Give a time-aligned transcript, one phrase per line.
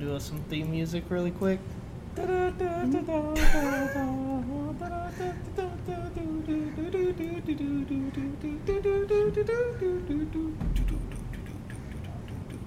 [0.00, 1.58] to do us some theme music really quick?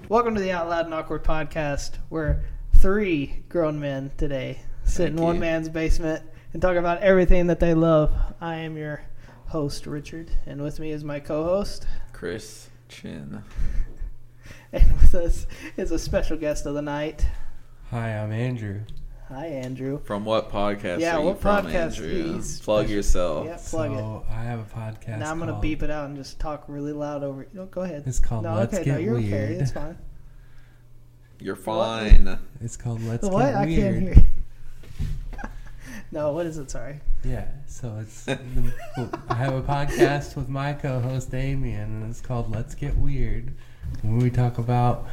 [0.08, 1.98] Welcome to the Out Loud and Awkward podcast.
[2.08, 2.42] We're
[2.76, 5.40] three grown men today, sit in one you.
[5.40, 8.12] man's basement and talk about everything that they love.
[8.40, 9.02] I am your
[9.46, 13.44] host, Richard, and with me is my co-host, Chris Chin.
[14.72, 15.46] And with us
[15.76, 17.26] is a special guest of the night.
[17.90, 18.80] Hi, I'm Andrew.
[19.28, 20.00] Hi, Andrew.
[20.04, 22.32] From what podcast Yeah, are you what from, podcast Andrew?
[22.34, 23.46] he's- Plug yourself.
[23.46, 24.30] Yeah, plug it.
[24.32, 25.18] I have a podcast.
[25.18, 27.46] Now I'm gonna called- beep it out and just talk really loud over.
[27.52, 28.04] No, go ahead.
[28.06, 29.54] It's called no, Let's okay, Get no, you're okay.
[29.60, 29.96] It's fine.
[31.38, 32.38] You're fine.
[32.60, 33.44] It's called Let's what?
[33.46, 34.02] Get I Weird.
[34.14, 35.50] can't hear.
[36.12, 36.70] no, what is it?
[36.70, 37.00] Sorry.
[37.24, 38.38] Yeah, so it's the,
[39.28, 43.54] I have a podcast with my co-host Damien, and it's called Let's Get Weird.
[44.02, 45.06] Where we talk about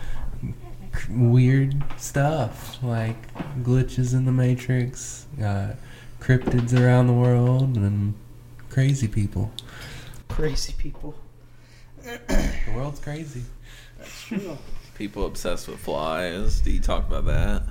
[1.10, 5.74] weird stuff like glitches in the Matrix, uh,
[6.20, 8.14] cryptids around the world, and
[8.70, 9.52] crazy people.
[10.30, 11.16] Crazy people.
[12.04, 13.44] The world's crazy.
[13.98, 14.58] That's true.
[14.96, 16.62] People obsessed with flies.
[16.62, 17.64] Do you talk about that?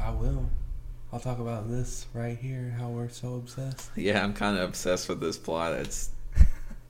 [0.00, 0.48] I will.
[1.12, 2.74] I'll talk about this right here.
[2.78, 3.90] How we're so obsessed.
[3.96, 6.10] Yeah, I'm kind of obsessed with this fly that's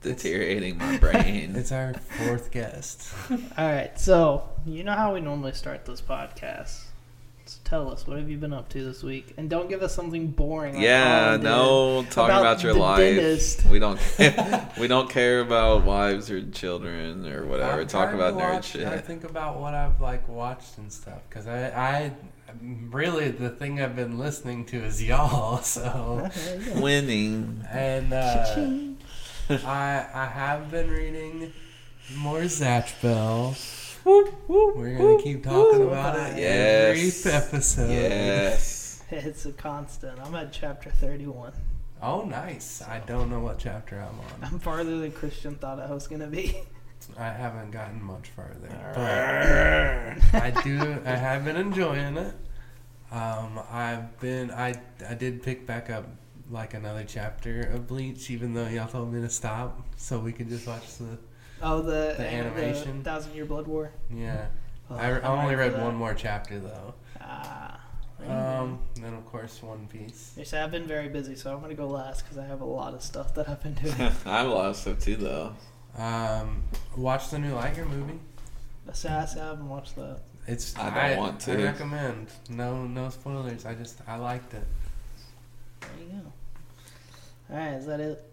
[0.03, 1.55] deteriorating my brain.
[1.55, 3.11] It's our fourth guest.
[3.31, 6.81] All right, so you know how we normally start this podcast.
[7.45, 9.93] So tell us what have you been up to this week, and don't give us
[9.93, 10.75] something boring.
[10.75, 12.99] Like yeah, no, talk about about, your the life.
[12.99, 13.65] dentist.
[13.65, 13.99] We don't.
[14.79, 17.81] we don't care about wives or children or whatever.
[17.81, 18.87] I'm talk about to nerd watch- shit.
[18.87, 22.11] I think about what I've like watched and stuff because I, I
[22.89, 25.57] really the thing I've been listening to is y'all.
[25.63, 26.81] So There you go.
[26.81, 27.65] Winning.
[27.69, 28.92] and uh, Cha-ching.
[29.65, 31.53] I I have been reading
[32.17, 33.55] more Zatch Bell.
[34.05, 37.25] We're gonna keep talking about it Yes.
[37.25, 37.89] every episode.
[37.89, 38.79] Yes.
[39.11, 40.17] It's a constant.
[40.19, 41.53] I'm at chapter 31.
[42.01, 42.81] Oh, nice.
[42.81, 44.51] I don't know what chapter I'm on.
[44.53, 46.57] I'm farther than Christian thought I was gonna be.
[47.17, 48.69] I haven't gotten much farther.
[48.95, 50.97] But I do.
[51.05, 52.33] I have been enjoying it.
[53.11, 54.49] Um, I've been.
[54.51, 54.73] I
[55.07, 56.05] I did pick back up
[56.49, 60.49] like another chapter of Bleach, even though y'all told me to stop, so we could
[60.49, 61.17] just watch the.
[61.61, 63.03] Oh, the, The animation?
[63.03, 63.91] Thousand Year Blood War.
[64.13, 64.47] Yeah,
[64.89, 66.93] Oh, I, I only read one more chapter though.
[67.21, 67.79] Ah.
[68.27, 70.33] Um, then of course One Piece.
[70.37, 72.65] You see, I've been very busy, so I'm gonna go last because I have a
[72.65, 73.93] lot of stuff that I've been doing.
[74.25, 75.55] I have a lot of stuff too, though.
[75.97, 76.63] Um,
[76.97, 78.19] watch the new Liger movie.
[78.87, 80.19] Assassin, I haven't watched that.
[80.47, 81.53] It's I don't want to.
[81.53, 81.63] I to.
[81.63, 82.27] recommend.
[82.49, 83.65] No, no spoilers.
[83.65, 84.65] I just I liked it.
[87.53, 87.65] There you go.
[87.65, 88.29] All right, is that it?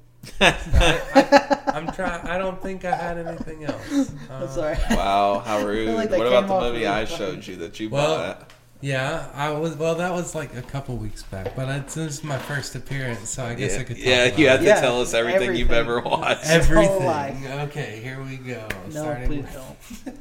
[1.75, 2.27] I'm trying.
[2.27, 4.11] I don't think I had anything else.
[4.31, 4.77] I'm Uh, sorry.
[4.91, 5.95] Wow, how rude.
[5.95, 7.17] like what about the movie really I funny.
[7.19, 8.51] showed you that you Well, bought?
[8.83, 9.77] Yeah, I was.
[9.77, 13.29] Well, that was like a couple weeks back, but it's, this is my first appearance,
[13.31, 13.97] so I guess yeah, I could.
[13.97, 14.67] Talk yeah about you had to.
[14.67, 16.47] Yeah, tell us everything, you've ever watched.
[16.47, 17.47] everything.
[17.47, 18.67] Okay, here we go.
[18.87, 20.19] No, Starting please with- don't.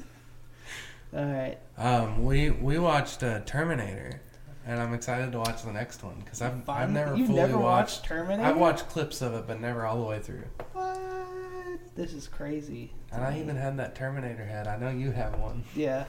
[1.25, 1.57] All right.
[1.77, 4.21] Um, we we watched uh, Terminator,
[4.65, 7.57] and I'm excited to watch the next one because I've I've never You've fully never
[7.57, 7.99] watched.
[7.99, 8.43] watched Terminator?
[8.49, 10.43] I've watched clips of it, but never all the way through.
[10.73, 10.99] What?
[11.95, 12.91] This is crazy.
[13.11, 14.67] And I even had that Terminator head.
[14.67, 15.63] I know you have one.
[15.75, 16.05] Yeah.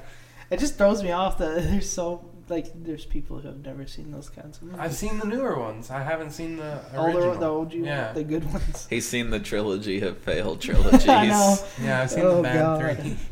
[0.50, 4.10] It just throws me off that there's so like there's people who have never seen
[4.10, 4.80] those kinds of movies.
[4.80, 5.90] I've seen the newer ones.
[5.90, 7.34] I haven't seen the all original.
[7.34, 8.12] the, the OG, yeah.
[8.12, 8.86] the good ones.
[8.90, 11.08] He's seen the trilogy of failed trilogies.
[11.08, 11.56] I know.
[11.82, 12.96] Yeah, I've seen Oh, the bad God.
[12.98, 13.16] three.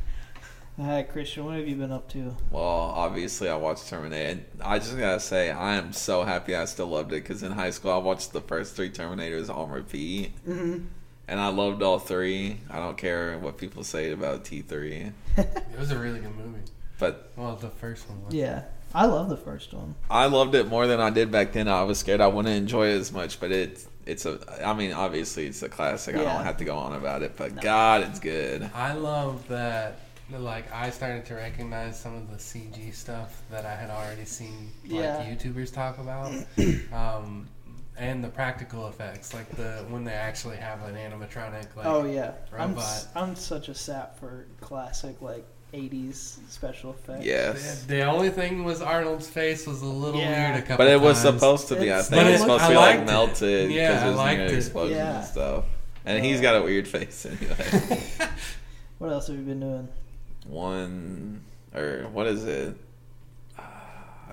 [0.79, 2.37] All right, Christian, what have you been up to?
[2.53, 4.31] Well, obviously, I watched Terminator.
[4.31, 7.51] And I just gotta say, I am so happy I still loved it because in
[7.51, 10.85] high school, I watched the first three Terminators on repeat, Mm-hmm.
[11.27, 12.59] and I loved all three.
[12.71, 16.61] I don't care what people say about T three, It was a really good movie.
[17.01, 18.33] but Well, the first one was.
[18.35, 18.63] Yeah,
[18.95, 19.97] I love the first one.
[20.09, 21.67] I loved it more than I did back then.
[21.67, 24.39] I was scared I wouldn't enjoy it as much, but it's it's a.
[24.65, 26.15] I mean, obviously, it's a classic.
[26.15, 27.63] I don't have to go on about it, but No.
[27.63, 28.71] God, it's good.
[28.75, 29.99] I love that.
[30.31, 34.71] Like I started to recognize some of the CG stuff that I had already seen
[34.87, 35.25] like Yeah.
[35.25, 36.33] YouTubers talk about,
[36.93, 37.49] um,
[37.97, 41.75] and the practical effects, like the when they actually have an animatronic.
[41.75, 42.85] Like, oh yeah, I'm robot.
[42.85, 47.25] s- I'm such a sap for classic like '80s special effects.
[47.25, 50.51] Yes, The, the only thing was Arnold's face was a little Yeah.
[50.53, 50.59] weird.
[50.63, 50.79] A couple times.
[50.79, 51.35] but it was times.
[51.41, 51.91] supposed to be.
[51.93, 53.13] I think But it's it- supposed I to be like liked it.
[53.13, 54.55] melted Yeah, because I it was liked near it.
[54.55, 55.17] explosions Yeah.
[55.21, 55.65] and stuff.
[56.05, 58.03] And he's got a weird face anyway.
[58.99, 59.89] What else have you been doing?
[60.49, 61.43] One
[61.75, 62.75] or what is it?
[63.59, 63.63] Uh,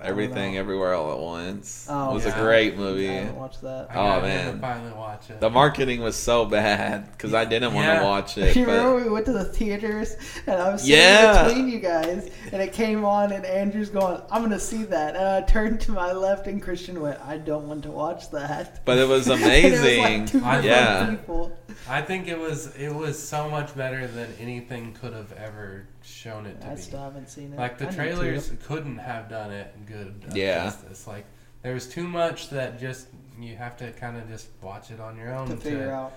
[0.02, 0.56] Everything.
[0.56, 1.86] Everywhere All at Once.
[1.90, 2.38] Oh, it was yeah.
[2.38, 3.08] a great movie.
[3.08, 3.18] I movie.
[3.24, 3.88] haven't watched that.
[3.90, 4.60] I Oh, man.
[4.60, 5.40] finally watch it.
[5.40, 8.56] The marketing was so bad because I didn't want to watch it.
[8.56, 10.16] you remember we went to the theaters
[10.46, 11.48] and I was sitting Yeah.
[11.48, 15.24] between you guys and it came on and Andrew's going, I'm gonna see that and
[15.26, 18.84] I turned to my left and Christian went, I don't want to watch that.
[18.84, 20.26] but it was And it was like amazing.
[20.26, 21.10] two different yeah.
[21.10, 21.58] people.
[21.88, 26.46] I think it was it was so much better than anything could have ever shown
[26.46, 26.72] it to me.
[26.72, 26.80] I be.
[26.80, 27.58] still haven't seen it.
[27.58, 28.56] Like the I need trailers to.
[28.56, 30.24] couldn't have done it good.
[30.32, 30.64] Yeah.
[30.64, 31.06] justice.
[31.06, 31.24] Like
[31.62, 33.08] there was too much that just
[33.40, 36.08] you have to kind of just watch it on your own to to figure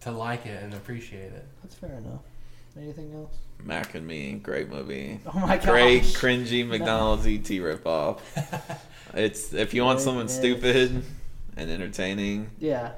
[0.00, 1.46] to, like it and appreciate it.
[1.62, 2.20] That's fair enough.
[2.76, 3.34] Anything else?
[3.64, 5.18] Mac and Me, great movie.
[5.34, 5.66] Oh my gosh.
[5.66, 8.20] Great cringy McDonald's ET ripoff.
[9.14, 10.34] It's if you want It something is.
[10.34, 11.02] stupid
[11.56, 12.92] and entertaining, Yeah.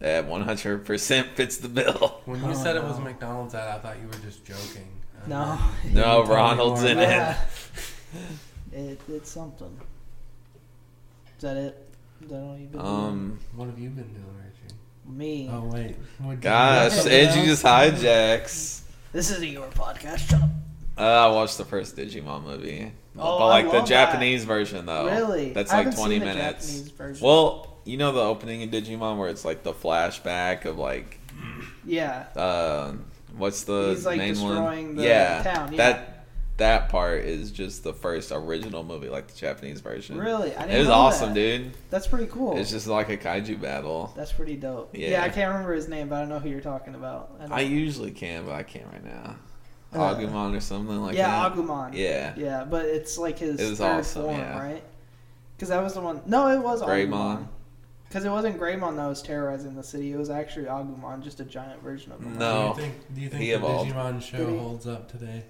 [0.00, 2.20] That 100% fits the bill.
[2.24, 2.98] When you Oh, said it was.
[3.00, 4.86] McDonald's ad, I thought you were just joking.
[5.26, 5.58] No.
[5.92, 7.36] No, Ronald's in about it.
[8.72, 9.74] It, it's something.
[11.38, 11.88] Is that it?
[12.22, 14.74] Is that all you've been Um, What have you been doing, Richie?
[15.06, 15.48] Me.
[15.50, 17.06] Oh wait, What'd you gosh.
[17.06, 18.82] Edgy just hijacks.
[19.12, 20.28] This isn't your podcast.
[20.28, 20.50] Shut up.
[20.98, 24.84] Uh, I watched the first Digimon movie, Oh, but I like the love Japanese version
[24.86, 25.06] though.
[25.06, 25.52] really?
[25.52, 26.66] That's like haven't 20 seen the minutes.
[26.72, 27.26] Japanese version.
[27.26, 31.18] Well, you know the opening of Digimon where it's like the flashback of like
[31.84, 32.26] yeah.
[32.36, 32.92] uh,
[33.36, 34.96] what's the He's, like, main destroying one?
[34.96, 35.76] the yeah, town, yeah.
[35.76, 36.12] that
[36.56, 40.18] that part is just the first original movie, like the Japanese version.
[40.18, 40.54] Really?
[40.56, 41.34] I didn't It was awesome, that.
[41.34, 41.72] dude.
[41.90, 42.56] That's pretty cool.
[42.56, 44.12] It's just like a kaiju battle.
[44.16, 44.94] That's pretty dope.
[44.94, 45.10] Yeah.
[45.10, 45.22] Yeah.
[45.22, 47.30] I can't remember his name, but I know who you're talking about.
[47.50, 49.36] I I usually can, but I can't right now.
[49.92, 51.56] Uh, Agumon or something like yeah, that.
[51.56, 51.94] Yeah, Agumon.
[51.94, 52.34] Yeah.
[52.36, 54.58] Yeah, but it's like his It was awesome, form, yeah.
[54.58, 54.82] right?
[55.56, 56.22] Because that was the one.
[56.26, 57.08] No, it was Greymon.
[57.08, 57.48] Agumon.
[58.08, 60.12] Because it wasn't Greymon that was terrorizing the city.
[60.12, 62.38] It was actually Agumon, just a giant version of him.
[62.38, 62.74] No.
[62.76, 63.90] Do you think, do you think the evolved.
[63.90, 65.42] Digimon show holds up today?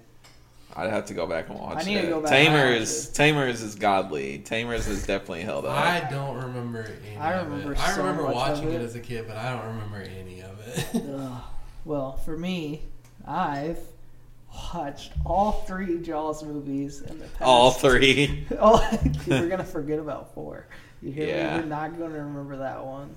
[0.75, 2.01] I'd have to go back and watch I need it.
[2.03, 4.39] to go back and Tamers, watch Tamers is godly.
[4.39, 5.75] Tamers is definitely held up.
[5.77, 7.79] I don't remember any I of remember it.
[7.79, 8.81] I remember much of watching it.
[8.81, 8.81] it.
[8.81, 11.03] as a kid, but I don't remember any of it.
[11.15, 11.41] Ugh.
[11.85, 12.81] Well, for me,
[13.25, 13.79] I've
[14.73, 17.41] watched all three Jaws movies in the past.
[17.41, 18.45] All three.
[18.59, 20.67] Oh, we're gonna forget about four.
[21.01, 21.49] You hear Yeah.
[21.51, 21.55] me?
[21.57, 23.15] You're not gonna remember that one.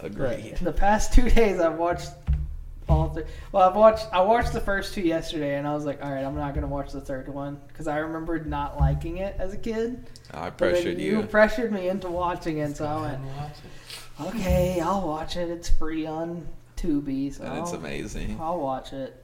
[0.00, 0.56] But Agreed.
[0.58, 2.10] in the past two days, I've watched
[2.88, 3.24] all three.
[3.52, 4.06] Well, I've watched.
[4.12, 6.66] I watched the first two yesterday, and I was like, all right, I'm not gonna
[6.66, 10.06] watch the third one because I remembered not liking it as a kid.
[10.32, 11.20] I pressured you.
[11.20, 11.26] you.
[11.26, 14.26] pressured me into watching it, so I went, and watch it.
[14.28, 15.48] okay, I'll watch it.
[15.48, 18.38] It's free on Tubi, so And it's I'll- amazing.
[18.40, 19.16] I'll watch it.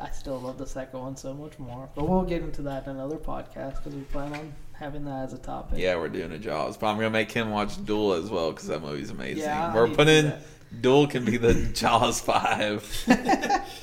[0.00, 1.88] I still love the second one so much more.
[1.94, 5.32] But we'll get into that in another podcast because we plan on having that as
[5.32, 5.78] a topic.
[5.78, 8.68] Yeah, we're doing a Jaws, but I'm gonna make him watch Duel as well because
[8.68, 9.42] that movie's amazing.
[9.44, 10.42] Yeah, we're need to do putting that.
[10.82, 12.84] Duel can be the Jaws five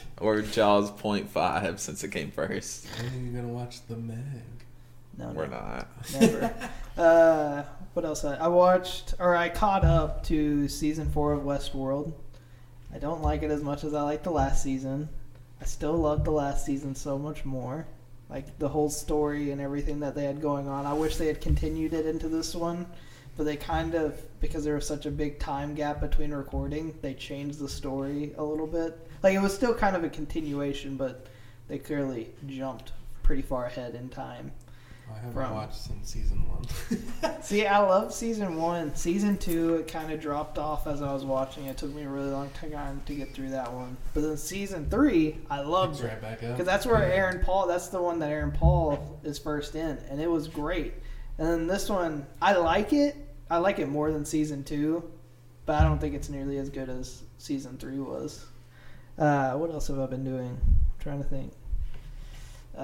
[0.19, 2.87] or Jaws point five since it came first.
[2.97, 4.17] When are you gonna watch the Meg?
[5.17, 5.87] No, We're no, not.
[6.19, 6.53] never.
[6.97, 7.63] uh,
[7.93, 8.23] what else?
[8.23, 12.13] I, I watched or I caught up to season four of Westworld.
[12.93, 15.09] I don't like it as much as I liked the last season.
[15.61, 17.85] I still love the last season so much more.
[18.31, 20.85] Like the whole story and everything that they had going on.
[20.85, 22.85] I wish they had continued it into this one,
[23.35, 27.13] but they kind of because there was such a big time gap between recording, they
[27.13, 28.97] changed the story a little bit.
[29.21, 31.27] Like it was still kind of a continuation, but
[31.67, 34.51] they clearly jumped pretty far ahead in time.
[35.13, 37.41] I haven't From- watched since season one.
[37.41, 38.95] See, I love season one.
[38.95, 41.65] Season two, it kind of dropped off as I was watching.
[41.65, 43.97] It took me a really long time to get through that one.
[44.13, 46.51] But then season three, I loved Picks it right back up.
[46.51, 47.67] because that's where Aaron Paul.
[47.67, 50.93] That's the one that Aaron Paul is first in, and it was great.
[51.37, 53.15] And then this one, I like it.
[53.49, 55.09] I like it more than season two,
[55.65, 58.45] but I don't think it's nearly as good as season three was.
[59.17, 60.59] Uh, what else have I been doing?
[60.63, 61.51] I'm trying to think.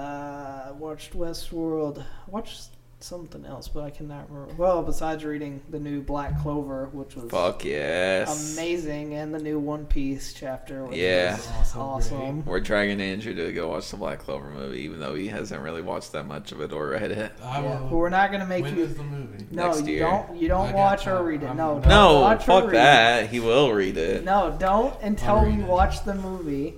[0.02, 2.04] Uh, watched Westworld.
[2.28, 2.68] Watched
[3.00, 4.54] something else, but I cannot remember.
[4.54, 8.54] Well, besides reading the new Black Clover, which was Fuck yes.
[8.54, 11.32] amazing, and the new One Piece chapter, which Yeah.
[11.36, 12.44] was Also awesome.
[12.44, 15.82] We're dragging Andrew to go watch the Black Clover movie, even though he hasn't really
[15.82, 17.32] watched that much of it or read it.
[17.42, 17.88] I Yeah, will.
[17.88, 18.84] but we're not gonna make when you.
[18.84, 19.46] is the movie?
[19.50, 20.00] No, next you year.
[20.04, 20.36] don't.
[20.36, 21.46] You don't got watch or read it.
[21.46, 23.30] I'm- No, No, don't No, watch or fuck read that.
[23.30, 24.16] He will read It.
[24.18, 24.24] it.
[24.24, 25.66] No, don't until I'll we it.
[25.66, 26.74] watch the movie,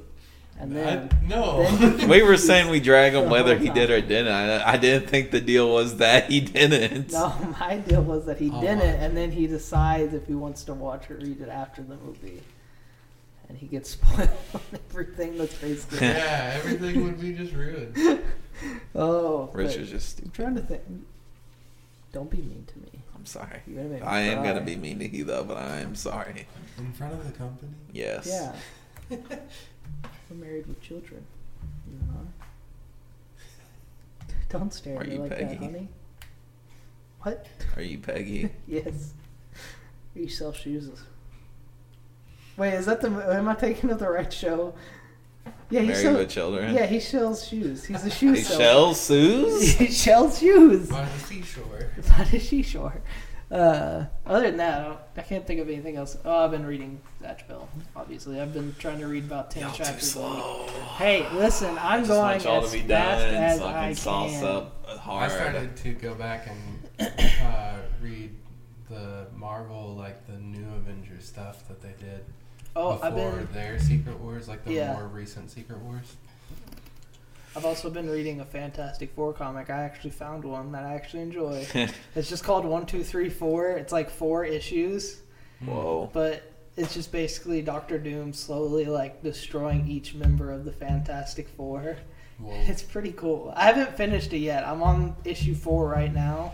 [0.61, 1.09] and then.
[1.13, 1.65] I, no.
[1.77, 4.33] then- We were saying we drag him whether he did or didn't.
[4.33, 7.13] I, I didn't think the deal was that he didn't.
[7.13, 9.01] No, my deal was that he I'll didn't, watch it.
[9.01, 12.43] and then he decides if he wants to watch or read it after the movie,
[13.49, 16.07] and he gets spoiled on everything that's basically.
[16.07, 17.97] yeah, everything would be just ruined.
[18.95, 20.83] oh, but Rich is just I'm trying to think.
[22.13, 23.03] Don't be mean to me.
[23.15, 23.61] I'm sorry.
[23.67, 25.95] You're gonna make me I am gonna be mean to you though, but I am
[25.95, 26.47] sorry.
[26.79, 27.73] In front of the company?
[27.93, 28.27] Yes.
[29.11, 29.17] Yeah.
[30.31, 31.25] We're married with children.
[31.91, 32.23] You uh-huh.
[32.23, 32.29] know.
[34.49, 35.45] Don't stare Are at me you like Peggy?
[35.45, 35.89] that, honey.
[37.23, 37.47] What?
[37.77, 38.51] Are you Peggy?
[38.67, 39.13] Yes.
[40.15, 40.89] He sells shoes.
[42.57, 43.09] Wait, is that the?
[43.09, 44.75] Am I taking of the right show?
[45.71, 46.19] Yeah, he Married sells.
[46.19, 46.75] with Children?
[46.75, 47.85] Yeah, he sells shoes.
[47.85, 48.59] He's a shoe He seller.
[48.61, 49.73] shells Sue's?
[49.79, 51.91] he sells shoes By the seashore.
[52.09, 53.01] by the seashore.
[53.51, 56.17] Uh, other than that, I, don't- I can't think of anything else.
[56.25, 57.69] Oh, I've been reading Zatch Bell.
[57.97, 60.29] Obviously, I've been trying to read about ten Y'all too chapters a week.
[60.29, 60.67] slow.
[60.97, 63.95] Hey, listen, I'm Just going as to be fast done as so I I can
[63.97, 64.45] sauce can.
[64.45, 64.77] up
[65.07, 67.11] I started to go back and
[67.43, 68.31] uh, read
[68.89, 72.25] the Marvel, like the new Avengers stuff that they did
[72.77, 73.49] Oh, before I've been.
[73.53, 74.93] their Secret Wars, like the Yeah.
[74.93, 76.15] more recent Secret Wars.
[77.57, 79.71] I've also been reading a Fantastic Four comic.
[79.71, 81.67] I actually found one that I actually enjoy.
[82.15, 83.71] it's just called One Two Three Four.
[83.73, 85.21] It's like four issues,
[85.65, 86.09] Whoa.
[86.13, 91.97] but it's just basically Doctor Doom slowly like destroying each member of the Fantastic Four.
[92.39, 92.55] Whoa.
[92.55, 93.53] It's pretty cool.
[93.57, 94.67] I haven't finished it yet.
[94.67, 96.53] I'm on issue four right now,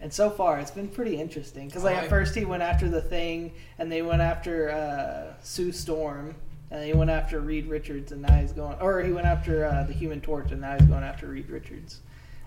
[0.00, 1.66] and so far it's been pretty interesting.
[1.66, 5.34] Because like I- at first he went after the Thing, and they went after uh,
[5.42, 6.36] Sue Storm,
[6.70, 9.64] and then he went after Reed Richards, and now he's going, or he went after
[9.64, 12.00] uh, the Human Torch, and now he's going after Reed Richards.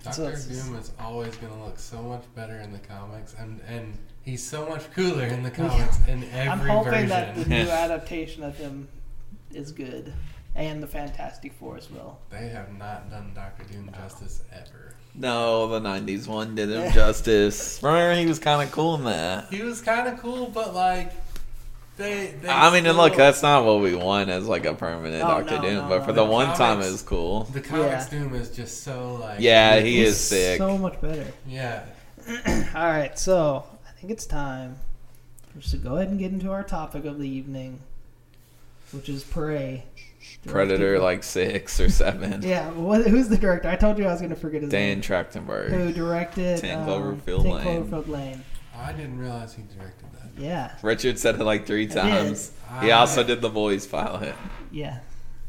[0.04, 3.36] Doctor it's just- Doom is always going to look so much better in the comics,
[3.38, 7.10] and and he's so much cooler in the comics in every I'm hoping version.
[7.10, 8.88] that the new adaptation of him
[9.54, 10.14] is good,
[10.56, 12.20] and the Fantastic Four as well.
[12.30, 14.96] They have not done Doctor Doom justice ever.
[15.16, 17.82] No, the '90s one did him justice.
[17.84, 19.50] Remember, he was kind of cool in that.
[19.50, 21.12] He was kind of cool, but like
[22.00, 22.34] they.
[22.42, 25.28] they I mean, and look, that's not what we want as like a permanent Oh,
[25.28, 26.06] Doctor no, Doom, no, but no.
[26.06, 27.44] for the The one time, comics- it was cool.
[27.44, 28.20] the comics Yeah.
[28.20, 30.58] Doom is just so like Yeah, he is sick.
[30.58, 31.28] So much better.
[31.48, 31.84] yeah.
[32.76, 34.78] All right, so I think it's time
[35.52, 37.80] for us to go ahead and get into our topic of the evening,
[38.92, 39.84] which is Prey.
[40.46, 42.42] Predator, like six or seven.
[42.46, 43.68] Yeah, what, who's the director?
[43.70, 45.02] I told you I was going to forget his Dan name.
[45.02, 45.70] Trachtenberg.
[45.70, 47.66] Who directed 10 um, Cloverfield 10 Lane.
[47.86, 48.44] Cloverfield Lane.
[48.80, 50.42] I didn't realize he directed that.
[50.42, 51.96] Yeah, Richard said it like three did.
[51.96, 52.52] times.
[52.82, 54.36] He I- also did the Boys pilot.
[54.72, 55.00] yeah.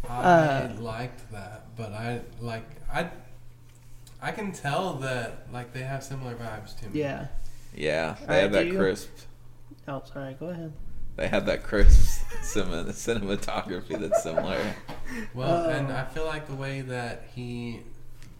[0.09, 3.11] I Uh, liked that, but I like I.
[4.23, 7.01] I can tell that like they have similar vibes to me.
[7.01, 7.27] Yeah.
[7.75, 9.09] Yeah, they Alright, had that do you- crisp.
[9.89, 10.35] Oh, sorry.
[10.35, 10.73] Go ahead.
[11.17, 14.59] They have that crisp cinema, cinematography that's similar.
[15.35, 15.71] Well, Oh.
[15.71, 17.81] and I feel like the way that he,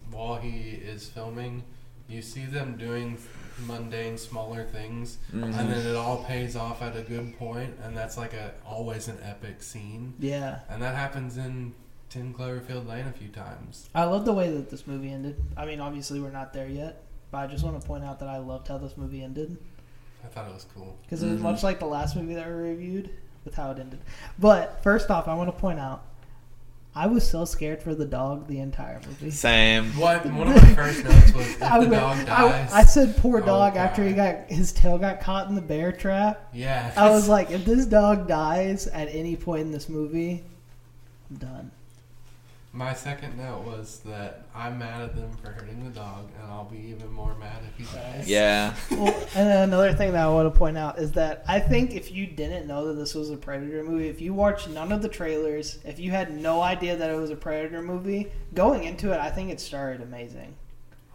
[0.09, 1.63] while he is filming,
[2.09, 3.17] you see them doing
[3.65, 5.43] mundane, smaller things, Mhm.
[5.43, 9.07] and then it all pays off at a good point, and that's like a always
[9.07, 10.59] an epic scene, Yeah.
[10.69, 11.73] and that happens in
[12.09, 13.89] Ten Cloverfield Lane a few times.
[13.95, 15.41] I love the way that this movie ended.
[15.55, 18.27] I mean, obviously, we're not there yet, but I just want to point out that
[18.29, 19.57] I loved how this movie ended.
[20.23, 20.97] I thought it was cool.
[21.03, 21.43] Because it was Mhm.
[21.43, 23.09] much like the last movie that we reviewed
[23.45, 23.99] with how it ended.
[24.37, 26.03] But first off, I want to point out
[26.93, 29.31] I was so scared for the dog the entire movie.
[29.31, 29.85] Same.
[29.97, 32.73] What one of my first notes was if I, the went- dog dies.
[32.73, 35.91] I said poor Oh, dog after he got his tail got caught in the bear
[35.93, 36.49] trap.
[36.53, 40.43] yeah, I was like, if this dog dies at any point in this movie,
[41.29, 41.71] I'm done.
[42.73, 46.63] My second note was that I'm mad at them for hurting the dog, and I'll
[46.63, 48.29] be even more mad if he dies.
[48.29, 48.73] Yeah.
[48.91, 51.91] Well, and then another thing that I want to point out is that I think
[51.93, 55.01] if you didn't know that this was a Predator movie, if you watched none of
[55.01, 59.11] the trailers, if you had no idea that it was a Predator movie, going into
[59.11, 60.55] it, I think it started amazing.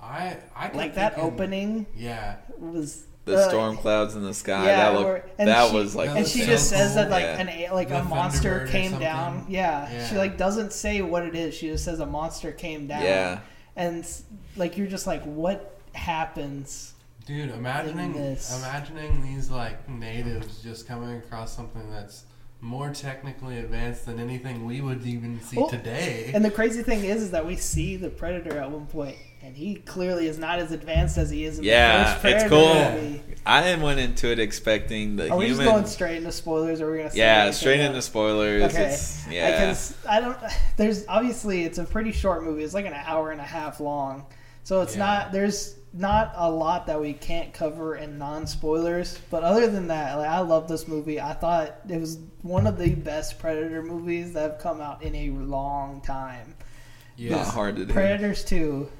[0.02, 4.64] I I Like that thinking- opening Yeah, was The uh, storm clouds in the sky.
[4.66, 6.94] yeah, that looked, and that she- was like That and was she so just says
[6.94, 7.38] that like Yeah.
[7.40, 9.46] an a like The a monster Thunderbird came down.
[9.48, 10.08] Yeah.
[10.08, 11.52] she like doesn't say what it is.
[11.54, 13.02] She just says a monster came down.
[13.02, 13.40] Yeah.
[13.74, 14.08] and
[14.56, 16.94] like you're just like, what happens?
[17.26, 17.50] dude.
[17.50, 18.56] Imagining this.
[18.56, 22.24] imagining these like natives just coming across something that's
[22.60, 26.30] more technically advanced than anything we would even see Well, today.
[26.32, 29.16] And the crazy thing is, is that we see the predator at one point,
[29.46, 32.20] and he clearly is not as advanced as he is in Yeah, the first it's
[32.44, 32.92] Predator cool.
[33.02, 33.22] movie.
[33.46, 35.64] I went into it expecting the Are we human.
[35.64, 37.10] just going straight into spoilers, or are we gonna?
[37.12, 37.88] say yeah, straight else?
[37.88, 38.62] into spoilers.
[38.74, 38.86] Okay.
[38.86, 39.50] It's, yeah.
[39.52, 40.36] Because I don't.
[40.76, 42.64] There's obviously it's a pretty short movie.
[42.64, 44.26] It's like an hour and a half long,
[44.64, 45.04] so it's Yeah.
[45.04, 45.32] not.
[45.32, 49.18] There's not a lot that we can't cover in non spoilers.
[49.30, 51.20] But other than that, like I love this movie.
[51.20, 55.14] I thought it was one of the best Predator movies that have come out in
[55.14, 56.54] a long time.
[57.16, 57.92] yeah, hard to do.
[57.92, 58.92] Predators 2, it's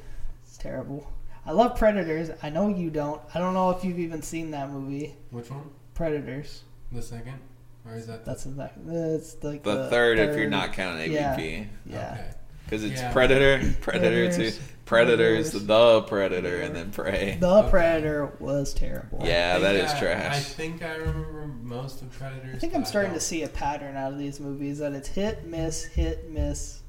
[0.71, 1.11] terrible.
[1.45, 2.31] I love Predators.
[2.43, 3.21] I know you don't.
[3.35, 5.71] I don't know if you've even seen that movie, which one?
[5.95, 6.63] Predators.
[6.93, 7.39] The second,
[7.85, 8.25] or is that?
[8.25, 8.95] That's the exactly.
[8.95, 11.37] It's like the, the, third, if you're not counting Yeah.
[11.37, 11.67] AVP.
[11.87, 12.13] Yeah.
[12.13, 12.31] Okay.
[12.65, 13.13] Because it's Yeah.
[13.13, 15.67] Predator, Predator Predators, 2, Predators, Predators.
[15.67, 17.37] the Predator, and then Prey.
[17.41, 17.71] The Okay.
[17.71, 19.21] Predator was terrible.
[19.25, 20.37] Yeah, I that think is I- trash.
[20.37, 22.57] I think I remember most of Predators.
[22.57, 25.47] I think I'm starting to see a pattern out of these movies that it's hit,
[25.47, 26.83] miss, hit, miss,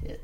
[0.00, 0.20] hit.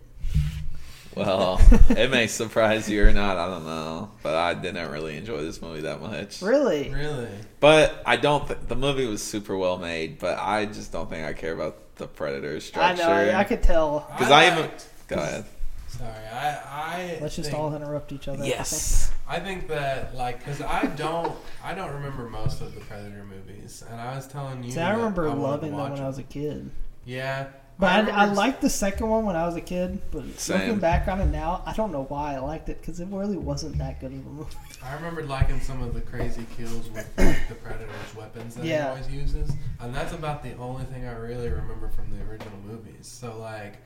[1.17, 3.37] Well, it may surprise you or not.
[3.39, 6.43] I don't know, but I didn't really enjoy this movie that much.
[6.43, 6.91] Really?
[6.91, 7.29] Really?
[7.61, 8.47] But I don't.
[8.47, 11.97] Th- the movie was super well made, but I just don't think I care about
[11.97, 13.03] the Predator structure.
[13.03, 13.33] I know.
[13.37, 14.07] I, I could tell.
[14.17, 15.45] Because I even- liked- Go ahead.
[15.89, 18.45] Sorry, I I Let's just think, all interrupt each other.
[18.45, 19.13] Yes.
[19.29, 23.85] I think that like because I don't I don't remember most of the Predator movies,
[23.89, 24.73] and I was telling you.
[24.73, 26.71] See, I remember wanted loving them watch when I was a kid.
[27.05, 27.47] Yeah,
[27.79, 30.01] But I, I, remember- liked the second one when I was a kid.
[30.13, 30.61] But Same.
[30.61, 33.37] looking back on it now, I don't know why I liked it because it really
[33.37, 34.57] wasn't that good of a movie.
[34.83, 38.85] I remember liking some of the crazy kills with like, the Predator's weapons that Yeah.
[38.85, 39.51] he always uses,
[39.81, 43.07] and that's about the only thing I really remember from the original movies.
[43.09, 43.79] So like,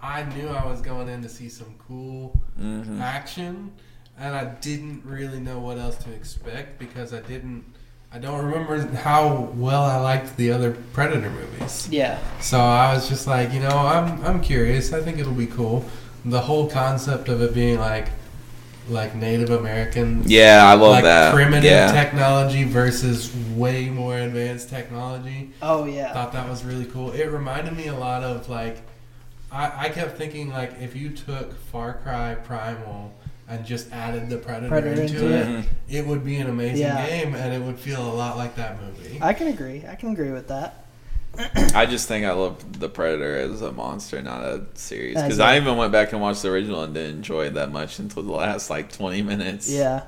[0.00, 3.72] I knew I was going in to see some cool hmm action,
[4.18, 7.64] and I didn't really know what else to expect because I didn't.
[8.12, 11.88] I don't remember how well I liked the other Predator movies.
[11.90, 12.18] Yeah.
[12.40, 14.92] So I was just like, you know, I'm I'm curious.
[14.92, 15.84] I think it'll be cool.
[16.24, 18.08] The whole concept of it being like
[18.88, 21.34] like Native Americans Yeah, I love like that.
[21.34, 21.90] primitive yeah.
[21.92, 25.50] technology versus way more advanced technology.
[25.60, 26.12] Oh yeah.
[26.12, 27.10] thought that was really cool.
[27.12, 28.82] It reminded me a lot of like
[29.50, 33.12] I, I kept thinking like if you took Far Cry Primal
[33.48, 35.64] and just added the Predator, Predator into, into it, Mhm.
[35.88, 37.06] it would be an amazing Yeah.
[37.06, 39.18] game and it would feel a lot like that movie.
[39.22, 39.84] I can agree.
[39.88, 40.82] I can agree with that.
[41.74, 45.14] I just think I love the Predator as a monster, not a series.
[45.16, 47.98] Because I even went back and watched the original and didn't enjoy it that much
[47.98, 49.68] until the last like twenty minutes.
[49.70, 50.02] Yeah.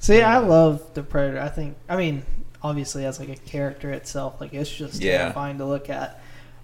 [0.00, 1.40] See, I love the Predator.
[1.40, 1.76] I think.
[1.88, 2.24] I mean,
[2.62, 5.18] obviously, as like a character itself, like it's just Yeah.
[5.22, 6.20] terrifying to look at.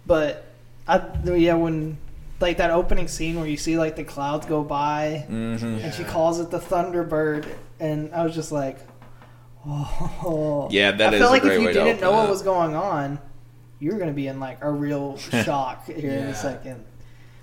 [0.06, 0.44] But
[0.86, 1.00] I,
[1.34, 1.96] yeah, when
[2.40, 6.04] like that opening scene where you see like the clouds go by hmm and she
[6.04, 7.46] calls it the Thunderbird,
[7.80, 8.78] and I was just like,
[9.66, 10.68] oh.
[10.70, 12.74] Yeah, that I is feel a like great if you didn't know what was going
[12.74, 13.18] on,
[13.78, 16.84] you were gonna be in like a real shock here in a second.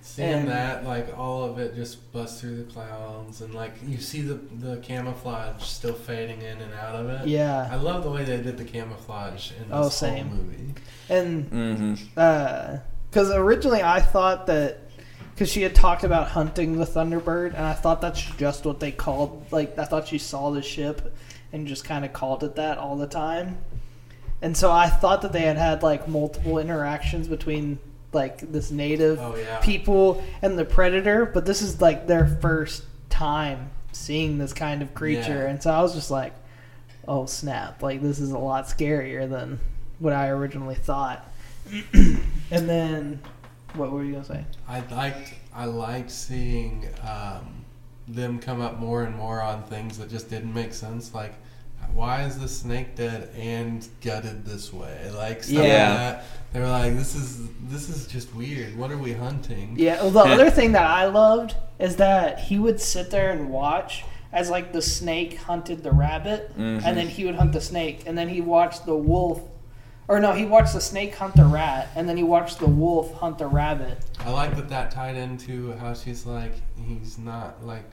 [0.06, 3.98] Seeing And- that, like all of it just busts through the clouds, and like you
[4.00, 7.28] see the the camouflage still fading in and out of it.
[7.28, 10.74] Yeah, I love the way they did the camouflage in this Oh, whole movie.
[11.10, 11.98] and
[13.10, 14.83] because originally I thought that
[15.34, 18.92] because she had talked about hunting the Thunderbird, and I thought that's just what they
[18.92, 19.46] called.
[19.52, 21.16] Like I thought she saw the ship
[21.52, 23.58] and just kind of called it that all the time,
[24.42, 27.80] and so I thought that they had had like multiple interactions between
[28.12, 29.60] like this native Oh yeah.
[29.60, 34.94] people and the predator, but this is like their first time seeing this kind of
[34.94, 35.50] creature, Yeah.
[35.50, 36.34] and so I was just like,
[37.08, 37.82] "Oh snap!
[37.82, 39.60] Like this is a lot scarier than
[40.00, 41.28] what I originally thought."
[41.94, 42.20] and
[42.70, 43.20] then,
[43.76, 44.46] what were you gonna say?
[44.68, 47.66] I liked I liked seeing um,
[48.08, 51.14] them come up more and more on things that just didn't make sense.
[51.14, 51.34] Like,
[51.94, 55.10] why is the snake dead and gutted this way?
[55.16, 55.94] Like stuff like Yeah.
[55.96, 56.24] that.
[56.54, 58.78] They were like, this is this is just weird.
[58.78, 59.76] What are we hunting?
[59.78, 63.50] Yeah, well, the other thing that I loved is that he would sit there and
[63.50, 66.84] watch as like the snake hunted the rabbit, Mhm.
[66.84, 69.42] and then he would hunt the snake, and then he watched the wolf.
[70.08, 73.14] Or no, he watched the snake hunt the rat, and then he watched the wolf
[73.14, 73.98] hunt the rabbit.
[74.20, 76.54] I like that that tied into how she's like
[76.86, 77.86] he's not like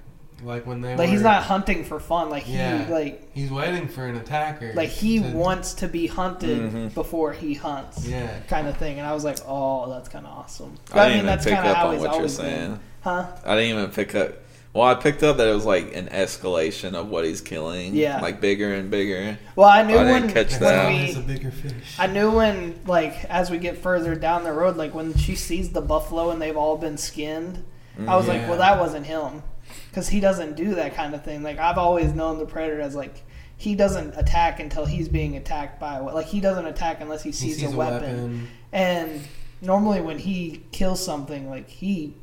[0.43, 2.31] like when they Like were, he's not hunting for fun.
[2.31, 4.73] Like he like he's waiting for an attacker.
[4.75, 6.95] like he to- wants to be hunted Mhm.
[6.95, 8.07] before he hunts.
[8.07, 8.29] Yeah.
[8.49, 11.27] Kind of thing, and I was like, "Oh, that's kind of awesome." I didn't even
[11.27, 12.29] that's pick kinda up how on he's what you're been.
[12.31, 12.81] saying.
[13.03, 13.27] huh?
[13.45, 14.33] I didn't even pick up.
[14.73, 17.95] Well, I picked up that it was like an escalation of what he's killing.
[17.95, 18.21] Yeah.
[18.21, 19.37] like bigger and bigger.
[19.57, 20.89] Well, I knew I didn't when, catch when that.
[20.89, 21.97] we He's a bigger fish.
[21.99, 25.71] I knew when, like, as we get further down the road, like when she sees
[25.71, 27.65] the buffalo and they've all been skinned,
[28.07, 29.43] I was like, mm, well, that wasn't him,
[29.91, 31.43] because he doesn't do that kind of thing.
[31.43, 33.23] Like I've always known the predator as like
[33.57, 37.29] he doesn't attack until he's being attacked by what, like he doesn't attack unless he
[37.29, 38.49] he sees, sees a, weapon.
[38.73, 39.21] And
[39.61, 42.15] normally when he kills something, like he,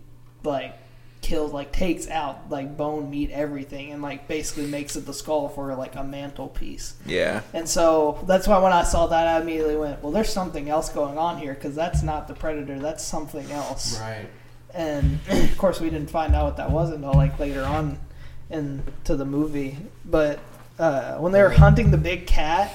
[0.43, 0.73] like
[1.28, 5.50] kills like takes out like bone meat everything and like basically makes it the skull
[5.50, 6.96] for like a mantelpiece.
[7.06, 10.70] Yeah, And so that's why when I saw that, I immediately went, well, there's something
[10.70, 14.00] else going on here because that's not the predator, that's something else.
[14.00, 14.30] Right.
[14.74, 18.00] And of course, we didn't find out what that was until like later on
[18.50, 19.78] into the movie.
[20.06, 20.40] But
[20.80, 22.72] uh, when they were hunting the big cat,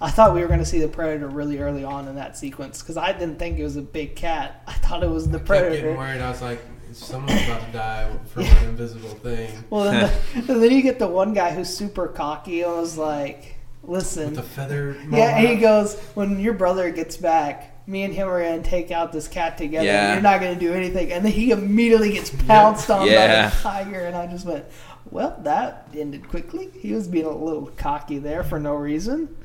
[0.00, 2.82] I thought we were going to see the predator really early on in that sequence
[2.82, 4.62] because I didn't think it was a big cat.
[4.68, 5.96] I thought it was the I kept getting predator.
[5.96, 6.20] worried.
[6.20, 6.60] I was like,
[6.92, 9.50] someone's about to die from an invisible thing.
[9.70, 10.12] Well, then,
[10.46, 14.26] the, and then you get the one guy who's super cocky and was like, "Listen,
[14.26, 14.96] With the feather.
[15.10, 18.68] Yeah, and he goes, when your brother gets back, me and him are going to
[18.68, 19.86] take out this cat together.
[19.86, 20.06] Yeah.
[20.06, 21.12] And you're not going to do anything.
[21.12, 23.44] And then he immediately gets pounced on Yeah.
[23.44, 24.00] by the tiger.
[24.00, 24.64] And I just went,
[25.10, 26.70] well, that ended quickly.
[26.80, 29.36] He was being a little cocky there for no reason.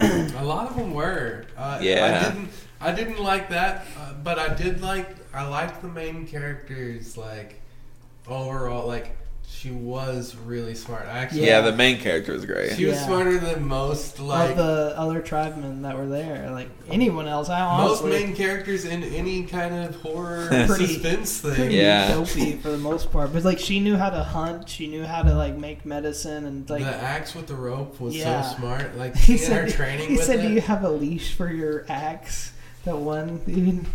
[0.00, 1.44] A lot of them were.
[1.56, 2.22] Uh, Yeah.
[2.26, 2.50] I didn't.
[2.80, 5.08] I didn't like that, uh, but I did like.
[5.34, 7.16] I liked the main characters.
[7.16, 7.60] Like,
[8.28, 9.16] overall, like
[9.50, 11.06] she was really smart.
[11.06, 11.70] I actually, Yeah, Yeah.
[11.70, 12.76] the main character was great.
[12.76, 13.06] she was Yeah.
[13.06, 14.20] smarter than most.
[14.20, 17.48] Like of the other tribemen that were there, like anyone else.
[17.48, 21.54] I most main characters in any kind of horror Pretty- suspense thing.
[21.54, 22.08] pretty Yeah.
[22.12, 23.32] dopey for the most part.
[23.32, 26.68] But like she knew how to hunt, she knew how to like make medicine and
[26.70, 28.42] like the axe with the rope was Yeah.
[28.42, 28.96] so smart.
[28.98, 30.42] Like he seeing her said, training he with said, it.
[30.42, 32.52] "Do you have a leash for your axe?"
[32.88, 33.86] That one, even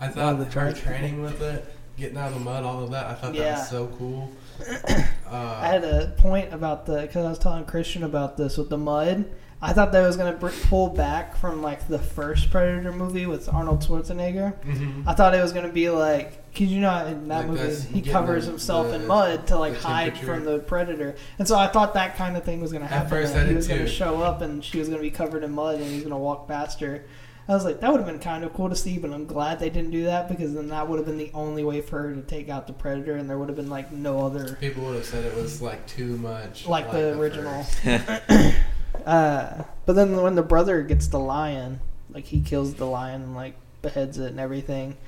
[0.00, 1.66] I thought the her training with it,
[1.98, 3.04] getting out of the mud, all of that.
[3.04, 4.32] I thought that was so cool.
[4.88, 8.70] I Uh, had a point about the because I was telling Christian about this with
[8.70, 9.26] the mud.
[9.60, 13.52] I thought that was gonna br- pull back from like the first Predator movie with
[13.52, 14.54] Arnold Schwarzenegger.
[14.64, 15.02] mhm.
[15.06, 18.00] I thought it was gonna be like, cause you know in that Like movie he
[18.00, 21.66] covers the- himself the- in mud to like hide from the predator, and so I
[21.66, 23.10] thought that kind of thing was gonna At happen.
[23.10, 25.74] first I he was gonna show up and she was gonna be covered in mud
[25.74, 27.02] and he's gonna walk past her.
[27.48, 29.58] I was like, that would have been kind of cool to see, but I'm glad
[29.58, 32.14] they didn't do that because then that would have been the only way for her
[32.14, 34.96] to take out the predator, and there would have been like no other People would
[34.96, 37.64] have said it was like too much, like, the, original.
[39.06, 41.80] uh, but then when the brother gets the lion,
[42.10, 44.98] like he kills the lion and like beheads it and everything,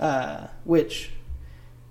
[0.00, 1.10] uh, which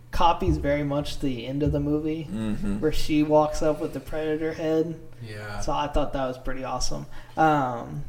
[0.09, 3.99] copies very much the end of the movie hmm where she walks up with the
[3.99, 4.99] predator head.
[5.21, 5.59] Yeah.
[5.59, 7.05] So I thought that was pretty awesome.
[7.37, 8.03] Um,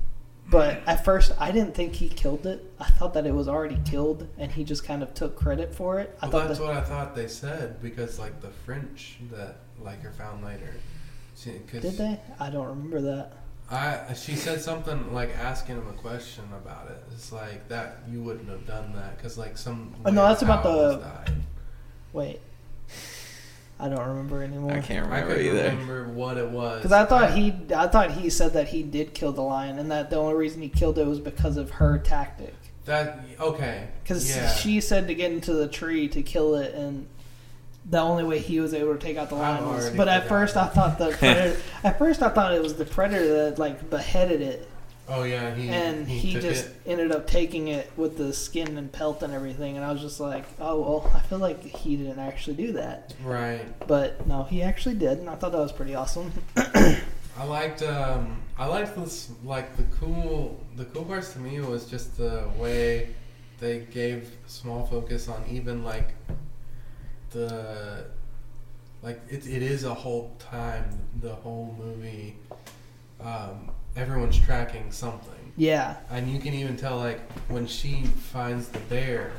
[0.53, 2.71] but at first, I didn't think he killed it.
[2.79, 5.99] I thought that it was already killed, and he just kind of took credit for
[5.99, 6.17] it.
[6.21, 9.57] I well, thought that's that, what I thought they said because like the French that
[9.81, 10.75] like are found later.
[11.37, 12.21] She, did they?
[12.39, 13.33] I don't remember that.
[13.71, 17.03] I she said something like asking him a question about it.
[17.13, 19.95] It's like that you wouldn't have done that because like some.
[20.05, 21.43] Oh, no, that's about the- died.
[22.13, 22.41] Wait,
[23.83, 24.71] I don't remember anymore.
[24.71, 25.71] I can't remember couldn't either.
[25.71, 26.79] remember what it was.
[26.79, 29.91] Because I thought he, I thought he said that he did kill the lion, and
[29.91, 32.55] that the only reason he killed it was because of her tactic.
[32.85, 33.89] that okay.
[34.05, 34.49] Because yeah.
[34.55, 37.09] she said to get into the tree to kill it, and
[37.91, 39.91] the only way he was able to take out the lion was.
[39.91, 40.29] But at forgotten.
[40.29, 41.61] first, I thought the predator.
[41.83, 44.69] at first, I thought it was the predator that like beheaded it,
[45.09, 46.77] Oh yeah, he and he, he, just it.
[46.87, 49.77] ended up taking it with the skin and pelt and everything.
[49.77, 53.13] And I was just like, oh well, I feel like he didn't actually do that,
[53.25, 53.67] right.
[53.87, 56.33] but no, he actually did, and I thought that was pretty awesome.
[56.57, 61.87] I liked um I liked this like the cool the cool parts to me was
[61.87, 63.09] just the way
[63.59, 66.15] they gave small focus on even like
[67.31, 68.07] the
[69.03, 70.85] like it, it is a whole time
[71.21, 72.37] the whole movie
[73.21, 78.79] um everyone's tracking something yeah, and you can even tell like when she finds the
[78.81, 79.33] bear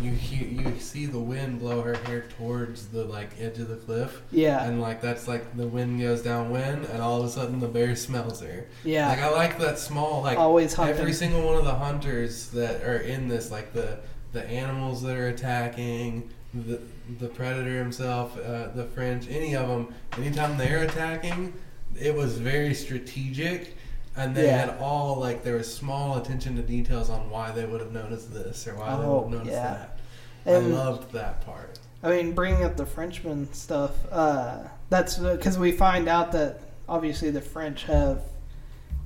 [0.00, 3.76] you hear, you see the wind blow her hair towards the like edge of the
[3.76, 7.60] cliff yeah, and like that's like the wind goes downwind, and all of a sudden
[7.60, 8.66] the bear smells her.
[8.82, 9.08] yeah.
[9.08, 10.98] Like I like that small like Always hunting.
[10.98, 14.00] every single one of the hunters that are in this, like the
[14.32, 16.80] the animals that are attacking, the
[17.20, 19.94] the predator himself, uh, the French, any of them.
[20.18, 21.52] Anytime they're attacking,
[21.98, 23.76] it was very strategic.
[24.16, 24.58] And they Yeah.
[24.66, 28.32] had all like there was small attention to details on why they would have noticed
[28.32, 29.62] this or why they Oh, would have noticed yeah.
[29.72, 29.98] that.
[30.46, 31.78] And- I loved that part.
[32.02, 34.58] I mean, bringing up the Frenchman stuff, uh,
[34.90, 38.20] that's because we find out that obviously the French have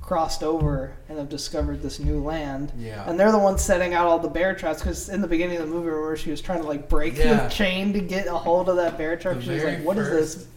[0.01, 2.71] crossed over and have discovered this new land.
[2.77, 3.03] Yeah.
[3.07, 5.67] And they're the ones setting out all the bear traps because in the beginning of
[5.69, 7.43] the movie, where she was trying to like break Yeah.
[7.43, 9.37] the chain to get a hold of that bear trap.
[9.37, 10.47] The she was like, "What is first- this,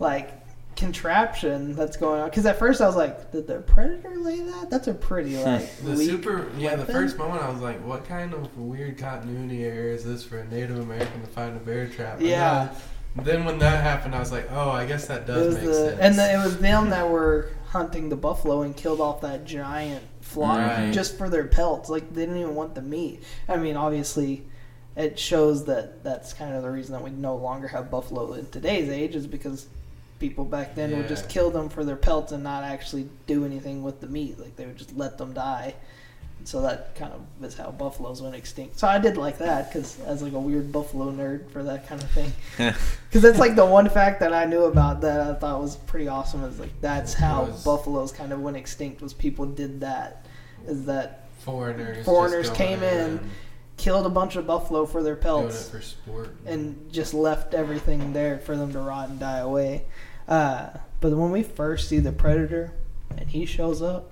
[0.00, 0.32] like
[0.76, 4.70] contraption that's going on?" Because at first I was like, "Did the predator lay that?
[4.70, 5.44] That's a pretty hmm.
[5.44, 6.76] like The super, yeah.
[6.76, 10.38] The first moment, I was like, "What kind of weird continuity error is this for
[10.38, 12.68] a Native American to find a bear trap?" And Yeah.
[13.16, 15.74] Then, then when that happened, I was like, "Oh, I guess that does make the,
[15.74, 19.44] sense." and the, it was them that were hunting the buffalo and killed off that
[19.44, 20.92] giant flock Right.
[20.92, 21.88] just for their pelts.
[21.88, 23.22] Like they didn't even want the meat.
[23.48, 24.44] I mean, obviously,
[24.96, 28.46] it shows that that's kind of the reason that we no longer have buffalo in
[28.46, 29.66] today's age is because
[30.18, 33.82] people back then would just kill them for their pelts and not actually do anything
[33.82, 34.38] with the meat.
[34.38, 35.74] Like they would just let them die.
[36.44, 38.78] So that kind of is how buffaloes went extinct.
[38.78, 42.02] So I did like that because as like a weird buffalo nerd for that kind
[42.02, 42.32] of thing.
[43.08, 46.08] Because that's like the one fact that I knew about that I thought was pretty
[46.08, 46.42] awesome.
[46.42, 49.00] Is like that's how buffaloes kind of went extinct.
[49.00, 50.26] Was people did that?
[50.66, 53.30] Is that foreigners, foreigners came in,
[53.76, 58.38] killed a bunch of buffalo for their pelts for sport, and just left everything there
[58.38, 59.84] for them to rot and die away.
[60.28, 60.68] Uh,
[61.00, 62.72] but when we first see the predator
[63.16, 64.10] and he shows up,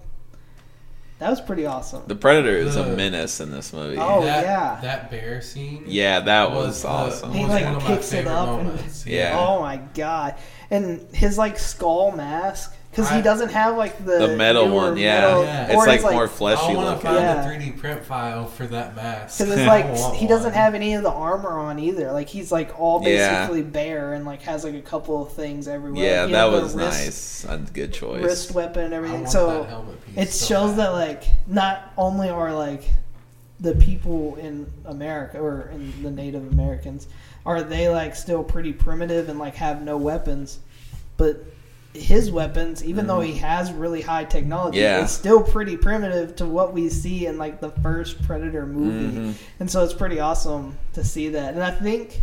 [1.23, 2.03] that was pretty awesome.
[2.09, 3.97] The Predator is a menace in this movie.
[3.97, 4.81] Oh, that, yeah.
[4.83, 5.85] that bear scene.
[5.87, 7.31] yeah, that was, was, awesome.
[7.31, 9.39] He was like one of my picks it up and- Yeah.
[9.39, 10.35] Oh my god!
[10.69, 15.21] And his like skull mask because he doesn't have like the The metal one, yeah.
[15.23, 15.67] metal- Yeah.
[15.67, 17.43] It's or like, more fleshy I want to find Yeah.
[17.43, 19.39] the 3D print file for that mask.
[19.39, 20.53] Because it's like he doesn't one.
[20.53, 22.13] have any of the armor on either.
[22.13, 23.41] Like he's like all Yeah.
[23.47, 26.05] basically bare and like has like a couple of things everywhere.
[26.05, 27.69] Yeah, Like, that has the was wrist- nice.
[27.69, 28.23] A good choice.
[28.23, 29.21] Wrist weapon and I everything.
[29.21, 30.79] want So that helmet piece it so shows bad.
[30.79, 32.85] that like not only are like
[33.59, 37.07] the people in America or in the Native Americans
[37.47, 40.59] are they like still pretty primitive and like have no weapons,
[41.17, 41.43] but
[41.95, 44.85] his weapons, even though he has really high technology, Mm-hmm.
[44.85, 45.03] Yeah.
[45.03, 49.35] it's still pretty primitive to what we see in like the first Predator movie, Mhm.
[49.61, 51.55] and so it's pretty awesome to see that.
[51.55, 52.23] And I think.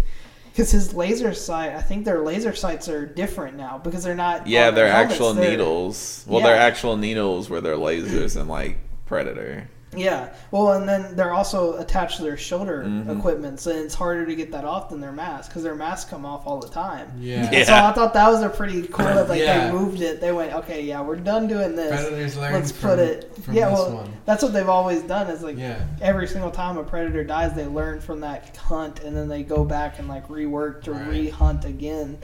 [0.52, 4.46] Because his laser sight, I think their laser sights are different now because they're not.
[4.48, 6.26] Yeah, they're helmets, actual they're- needles.
[6.28, 6.48] Well, Yeah.
[6.48, 9.70] they're actual needles where they're lasers and like Predator.
[9.96, 10.30] Yeah.
[10.52, 13.18] Well, and then they're also attached to their shoulder Mhm.
[13.18, 16.26] equipment, so it's harder to get that off than their mask because their masks come
[16.28, 17.12] off all the time.
[17.20, 17.50] Yeah.
[17.52, 17.64] Yeah.
[17.64, 19.66] So I thought that was a pretty cool like Yeah.
[19.68, 20.22] they moved it.
[20.22, 21.90] They went, okay, yeah, we're done doing this.
[21.90, 23.36] Predators learned Let's from, put it.
[23.42, 24.14] from yeah, this well, one.
[24.26, 25.28] that's what they've always done.
[25.28, 25.78] Is like Yeah.
[26.02, 29.64] every single time a predator dies, they learn from that hunt, and then they go
[29.66, 31.08] back and like rework to Right.
[31.08, 32.20] re-hunt again.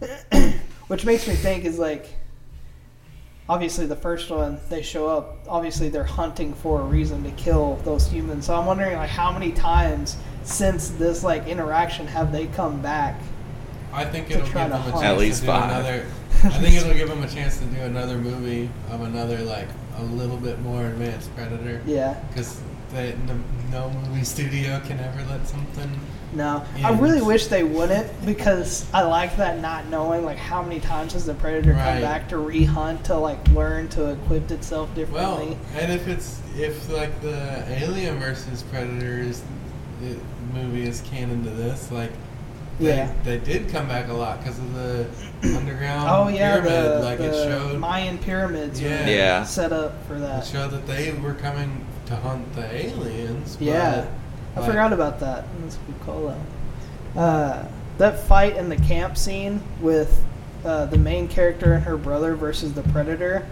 [0.86, 2.14] Which makes me think is like,
[3.48, 5.38] obviously the first one they show up.
[5.48, 8.46] Obviously they're hunting for a reason to kill those humans.
[8.46, 13.20] So I'm wondering like how many times since this like interaction have they come back?
[13.92, 14.94] I think to it'll give them to a hunt.
[14.94, 15.70] chance At least to do five.
[15.70, 16.06] another.
[16.44, 20.02] I think it'll give them a chance to do another movie of another like a
[20.04, 21.82] little bit more advanced Predator.
[21.86, 22.14] Yeah.
[22.28, 22.60] Because
[22.92, 25.90] no, no movie studio can ever let something.
[26.32, 30.62] No, Yeah, I really wish they wouldn't because I like that not knowing like how
[30.62, 34.94] many times has the predator come back to re-hunt to like learn to equip itself
[34.94, 35.22] differently.
[35.48, 39.42] Well, and if it's if like the Alien versus Predators
[40.52, 42.12] movie is canon to this, like
[42.78, 43.12] they, Yeah.
[43.24, 45.06] they did come back a lot because of the
[45.56, 46.72] underground oh yeah, pyramid.
[46.72, 49.04] the, like the it showed Mayan pyramids Yeah.
[49.04, 49.44] were Yeah.
[49.44, 50.44] set up for it that.
[50.46, 53.56] showed that they were coming to hunt the aliens.
[53.60, 54.04] Yeah,
[54.56, 55.44] I like, forgot about that.
[55.62, 56.34] That's a good call
[57.14, 57.20] though.
[57.20, 60.24] Uh, that fight in the camp scene with
[60.64, 63.46] uh, the main character and her brother versus the predator.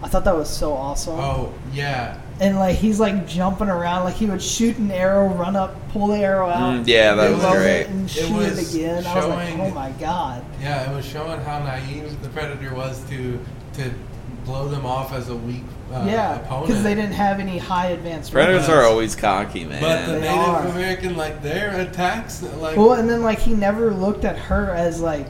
[0.00, 1.18] I thought that was so awesome.
[1.18, 5.56] Oh yeah, and like he's like jumping around, like he would shoot an arrow, run
[5.56, 7.80] up, pull the arrow out, Mm, yeah, that was great.
[7.80, 9.04] it, and It shoot was it again.
[9.06, 10.44] I was like, oh my god.
[10.60, 10.88] yeah.
[10.88, 13.40] It was showing how naive the Predator was to
[13.74, 13.90] to
[14.44, 16.66] blow them off as a weak uh, yeah, opponent.
[16.66, 18.32] because they didn't have any high advanced.
[18.32, 19.80] Predators are always cocky, man.
[19.80, 20.66] But the They Native are.
[20.66, 25.00] American, like their attacks, like Well, and then like he never looked at her as
[25.00, 25.26] like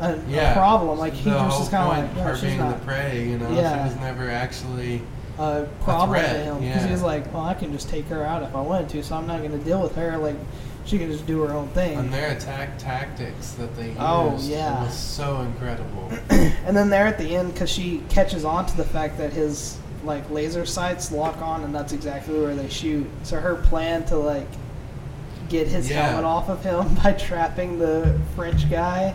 [0.00, 0.98] a, yeah, a problem.
[0.98, 3.28] Like he the was just kind of like, yeah, her she's being not the prey.
[3.28, 3.84] You know, Yeah.
[3.88, 5.00] she was never actually.
[5.38, 6.86] a problem to him because yeah.
[6.86, 9.16] he was like, well, I can just take her out if I wanted to, so
[9.16, 10.16] I'm not going to deal with her.
[10.18, 10.36] Like
[10.84, 11.98] she can just do her own thing.
[11.98, 14.84] And their attack tactics that they oh, used Oh, yeah.
[14.84, 16.10] was so incredible.
[16.66, 19.78] And then there at the end, because she catches on to the fact that his
[20.02, 23.06] like laser sights lock on, and that's exactly where they shoot.
[23.22, 24.46] So her plan to like
[25.50, 26.06] get his Yeah.
[26.08, 29.14] helmet off of him by trapping the French guy,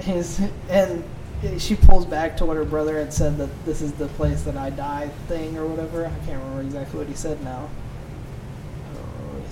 [0.00, 1.04] his and
[1.58, 4.56] she pulls back to what her brother had said that this is the place that
[4.56, 6.06] I die thing or whatever.
[6.06, 7.68] I can't remember exactly what he said now.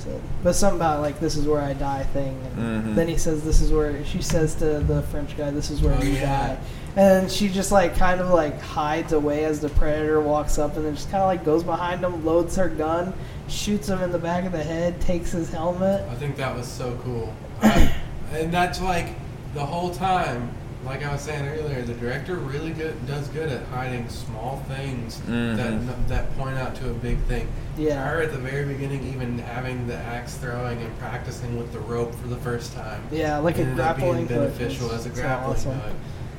[0.07, 2.05] I don't remember what he said, but something about like this is where I die
[2.12, 2.38] thing.
[2.57, 2.95] And Mhm.
[2.95, 5.97] Then he says this is where she says to the French guy, "This is where
[5.99, 6.49] Oh, you yeah.
[6.49, 6.57] die."
[6.97, 10.85] And she just like kind of like hides away as the predator walks up, and
[10.85, 13.12] then just kind of like goes behind him, loads her gun,
[13.49, 16.03] shoots him in the back of the head, takes his helmet.
[16.11, 17.33] I think that was so cool.
[17.62, 17.93] I,
[18.33, 19.09] and that's like
[19.55, 20.51] the whole time,
[20.85, 25.20] like I was saying earlier, the director really good does good at hiding small things
[25.27, 25.57] Mhm.
[25.57, 27.49] that that point out to a big thing.
[27.77, 28.05] Yeah.
[28.07, 32.14] Her at the very beginning, even having the axe throwing and practicing with the rope
[32.14, 33.01] for the first time.
[33.11, 35.73] Yeah, like a ended up grappling being beneficial as a grappling awesome.
[35.75, 35.92] hook.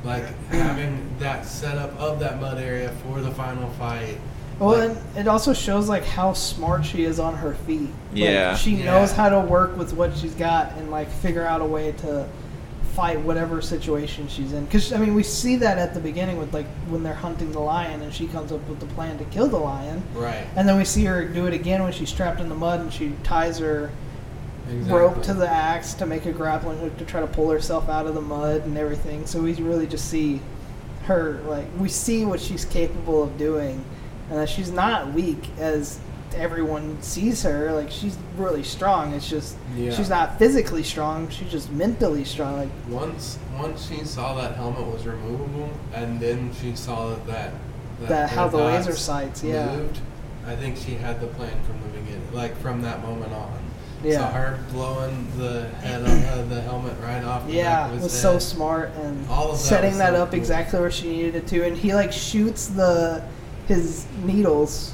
[0.03, 4.19] Like having that setup of that mud area for the final fight.
[4.59, 7.89] Well, Like- and it also shows like how smart she is on her feet.
[8.11, 8.55] Like, Yeah.
[8.55, 8.85] she Yeah.
[8.85, 12.25] knows how to work with what she's got and like figure out a way to
[12.95, 14.65] fight whatever situation she's in.
[14.65, 17.59] Because I mean, we see that at the beginning with like when they're hunting the
[17.59, 20.47] lion and she comes up with the plan to kill the lion, Right.
[20.55, 22.91] and then we see her do it again when she's trapped in the mud and
[22.93, 23.91] she ties her
[24.69, 24.93] Exactly.
[24.99, 28.07] rope to the axe to make a grappling hook to try to pull herself out
[28.07, 29.25] of the mud and everything.
[29.27, 30.41] So we really just see
[31.03, 33.83] her like we see what she's capable of doing,
[34.29, 35.99] and that she's not weak as
[36.35, 37.71] everyone sees her.
[37.73, 39.13] Like she's really strong.
[39.13, 39.91] It's just Yeah.
[39.93, 41.29] she's not physically strong.
[41.29, 42.57] She's just mentally strong.
[42.57, 47.53] Like Once once she saw that helmet was removable, and then she saw that that,
[48.09, 49.75] That how the laser sights, yeah.
[49.75, 49.99] moved,
[50.45, 53.51] I think she had the plan from the beginning, like from that moment on.
[54.03, 54.17] Yeah.
[54.17, 57.47] So her blowing the head of uh, the helmet right off.
[57.47, 60.29] The Yeah, his was so smart and All of that setting was that so up
[60.31, 60.39] cool.
[60.39, 61.65] exactly where she needed it to.
[61.65, 63.23] And he like shoots the
[63.67, 64.93] his needles,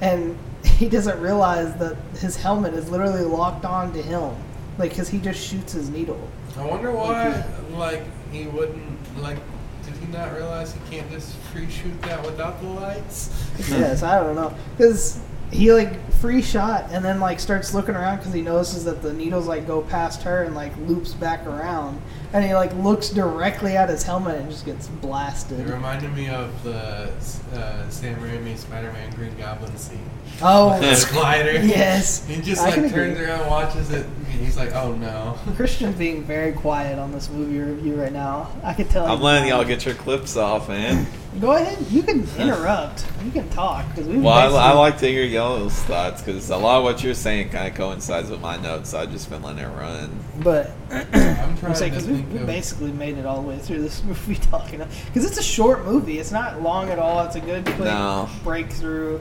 [0.00, 4.34] and he doesn't realize that his helmet is literally locked on to him,
[4.78, 6.20] like because he just shoots his needle.
[6.56, 9.38] I wonder why, like, he wouldn't, like,
[9.84, 13.48] did he not realize he can't just free shoot that without the lights?
[13.70, 18.18] yes, I don't know because he like free shot and then like starts looking around
[18.18, 22.00] because he notices that the needles like go past her and like loops back around,
[22.32, 25.60] and he like looks directly at his helmet and just gets blasted.
[25.60, 27.12] It reminded me of the
[27.54, 30.08] uh, Sam Raimi Spider-Man Green Goblin scene.
[30.42, 31.52] Oh, the glider.
[31.64, 32.26] yes.
[32.26, 33.24] He just like turns agree.
[33.24, 37.58] around, watches it, and he's like, "Oh no." Christian's being very quiet on this movie
[37.58, 38.50] review right now.
[38.62, 39.06] I could tell.
[39.06, 41.06] You I'm he's letting y'all get your clips off, man.
[41.38, 41.78] Go ahead.
[41.92, 43.06] You can interrupt.
[43.24, 44.18] You can talk because we.
[44.18, 47.50] Well, I, I like to hear y'all's thoughts because a lot of what you're saying
[47.50, 48.90] kind of coincides with my notes.
[48.90, 50.10] So I've just been letting it run.
[50.42, 52.46] But I'm I'm trying saying to because we, think we of.
[52.46, 56.18] basically made it all the way through this movie talking because it's a short movie.
[56.18, 57.24] It's not long at all.
[57.24, 58.28] It's a good quick No.
[58.42, 59.20] breakthrough.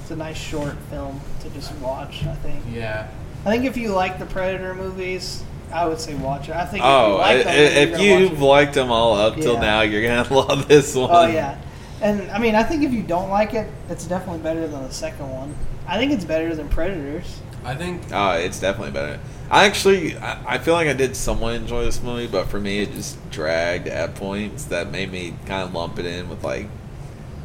[0.00, 2.24] It's a nice short film to just watch.
[2.24, 2.64] I think.
[2.72, 3.08] Yeah.
[3.44, 6.54] I think if you like the Predator movies, I would say watch it.
[6.54, 6.84] I think.
[6.84, 8.90] Oh, if you oh, like them, i- then if you're gonna watch you've liked them
[8.90, 9.60] all up till Yeah.
[9.60, 11.10] now, you're gonna love this oh, one.
[11.10, 11.60] Oh yeah,
[12.00, 14.92] and I mean, I think if you don't like it, it's definitely better than the
[14.92, 15.54] second one.
[15.86, 17.40] I think it's better than Predators.
[17.64, 19.18] I think Oh, it's definitely better.
[19.50, 22.80] I actually, I, I feel like I did somewhat enjoy this movie, but for me,
[22.80, 26.68] it just dragged at points that made me kind of lump it in with like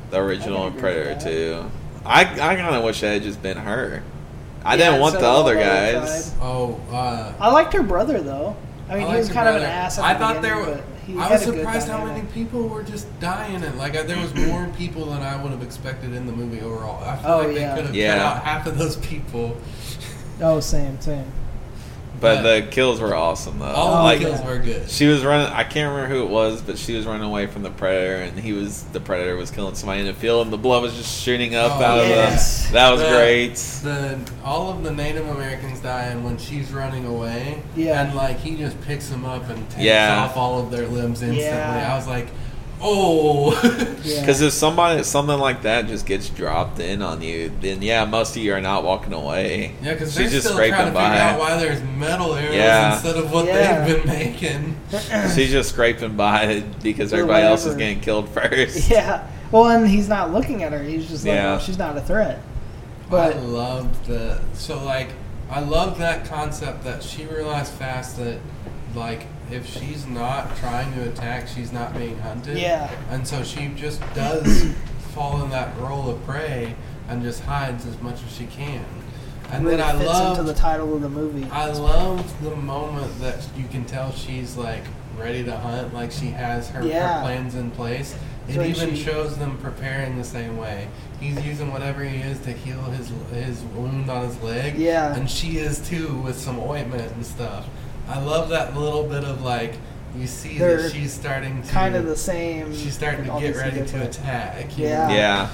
[0.09, 1.21] the original agree with Predator that.
[1.21, 1.71] too.
[2.05, 4.03] I, I kind of wish it had just been her.
[4.65, 6.25] I Yeah, didn't want instead the other all the other guys.
[6.25, 6.33] side.
[6.41, 8.55] Oh, uh, I liked her brother though.
[8.89, 9.97] I mean, I he was her kind of an ass.
[9.99, 10.83] At I the thought there beginning,
[11.17, 11.17] was.
[11.17, 13.63] I was surprised how many people were just dying.
[13.63, 17.03] and like there was more people than I would have expected in the movie overall.
[17.03, 17.69] I feel Oh, like yeah.
[17.69, 18.17] they could have Yeah.
[18.17, 19.57] cut out half of those people.
[20.41, 21.25] Oh, same, same.
[22.19, 23.65] But But- the kills were awesome though.
[23.65, 24.89] All of like the kills were good.
[24.89, 25.47] she was running.
[25.53, 28.39] I can't remember who it was, but she was running away from the predator, and
[28.39, 31.21] he was the predator was killing somebody in the field, and the blood was just
[31.21, 32.65] shooting up Oh, out yes.
[32.65, 32.73] of the.
[32.73, 33.55] That was The- great.
[33.55, 37.61] The all of the Native Americans dying when she's running away.
[37.75, 38.01] Yeah.
[38.03, 40.23] And like he just picks them up and takes Yeah.
[40.23, 41.43] off all of their limbs instantly.
[41.45, 41.91] Yeah.
[41.93, 42.27] I was like,
[42.81, 43.59] oh.
[44.01, 44.21] Yeah.
[44.21, 48.35] Because if somebody something like that just gets dropped in on you, then yeah, most
[48.37, 49.75] of you are not walking away.
[49.83, 51.19] Yeah, because She's they're just still trying to scraping figure by.
[51.19, 52.93] out why there's metal arrows Yeah.
[52.93, 53.85] instead of what Yeah.
[53.85, 54.75] they've been making.
[55.35, 58.89] She's just scraping by because Or everybody else is getting killed first.
[58.89, 59.27] yeah.
[59.51, 60.81] Well, and he's not looking at her.
[60.81, 61.55] He's just like, Yeah.
[61.55, 62.39] oh, she's not a threat.
[63.09, 65.09] But I loved the so like
[65.51, 68.39] I love that concept that she realized fast that
[68.95, 72.57] like if she's not trying to attack, she's not being hunted.
[72.57, 72.89] Yeah.
[73.09, 74.73] And so she just does
[75.13, 76.75] fall in that role of prey
[77.07, 78.85] and just hides as much as she can.
[79.51, 81.47] And really then I love into the title of the movie.
[81.51, 84.83] I love the moment that you can tell she's like
[85.17, 87.17] ready to hunt, like she has her, Yeah.
[87.17, 88.15] her plans in place.
[88.47, 90.87] It So even she- shows them preparing the same way.
[91.19, 94.77] He's using whatever he is to heal his his wound on his leg.
[94.77, 95.15] Yeah.
[95.15, 97.65] And she is too with some ointment and stuff.
[98.09, 99.75] I love that little bit of like
[100.17, 102.73] you see They're that she's starting to kind of the same.
[102.75, 104.77] she's starting to get obviously ready to attack.
[104.77, 105.07] you Yeah.
[105.07, 105.13] know?
[105.13, 105.49] Yeah.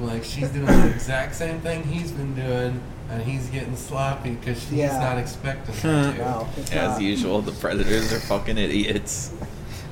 [0.00, 4.60] Like she's doing the exact same thing he's been doing, and he's getting sloppy because
[4.60, 4.98] she's Yeah.
[4.98, 6.18] not expecting her to.
[6.18, 7.02] No, As not.
[7.02, 9.30] usual, the predators are fucking idiots.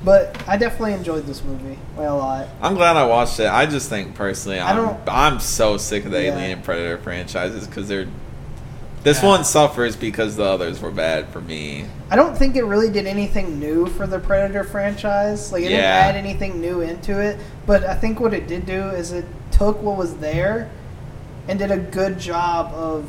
[0.03, 2.47] But I definitely enjoyed this movie by a lot.
[2.61, 3.47] I'm glad I watched it.
[3.47, 6.35] I just think personally, I I'm don't- I'm so sick of the Yeah.
[6.37, 8.07] Alien Predator franchises because they're.
[9.03, 9.29] This Yeah.
[9.29, 11.85] one suffers because the others were bad for me.
[12.11, 15.51] I don't think it really did anything new for the Predator franchise.
[15.53, 17.37] Like it didn't add anything new into it.
[17.65, 20.69] But I think what it did do is it took what was there
[21.47, 23.05] and did a good job of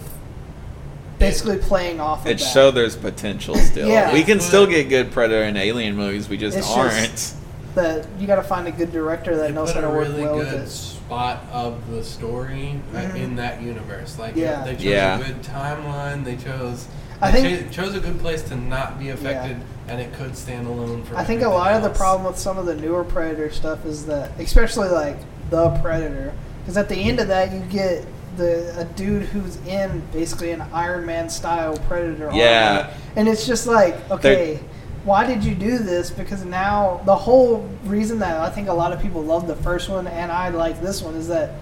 [1.19, 2.45] basically playing off of It that.
[2.45, 3.89] showed there's potential still.
[3.89, 4.13] Yeah.
[4.13, 6.29] We can still get good Predator and Alien movies.
[6.29, 7.35] We just It's aren't.
[7.75, 10.23] that you got to find a good director that They knows how to work really
[10.23, 10.90] well with good it.
[11.11, 13.17] Spot of the story uh, Mhm.
[13.17, 14.17] in that universe.
[14.17, 14.63] Like Yeah.
[14.63, 15.19] they chose Yeah.
[15.19, 16.25] a good timeline.
[16.25, 16.87] They chose.
[17.21, 19.57] I they think- cho- chose a good place to not be affected,
[19.89, 21.17] and it could stand alone for.
[21.17, 23.85] I think a everything lot of the problem with some of the newer Predator stuff
[23.85, 25.17] is that, especially like
[25.51, 28.05] the Predator, because at the end of that you get
[28.37, 32.77] the a dude who's in basically an Iron Man style Predator Yeah.
[32.85, 34.61] armor, and it's just like okay.
[35.05, 36.11] Why did you do this?
[36.11, 39.89] Because now the whole reason that I think a lot of people love the first
[39.89, 41.53] one and I like this one is that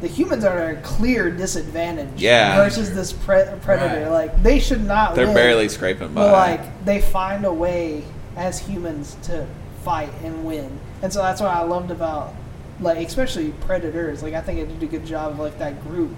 [0.00, 2.56] the humans are at a clear disadvantage Yeah.
[2.56, 4.02] versus this pre- predator.
[4.10, 4.10] Right.
[4.10, 5.14] Like they should not.
[5.14, 5.34] They're live.
[5.34, 6.22] barely scraping by.
[6.22, 8.04] But like they find a way
[8.36, 9.46] as humans to
[9.84, 12.34] fight and win, and so that's what I loved about
[12.80, 14.22] like especially predators.
[14.22, 16.10] Like I think it did a good job of like that group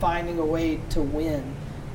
[0.00, 1.42] finding a way to win,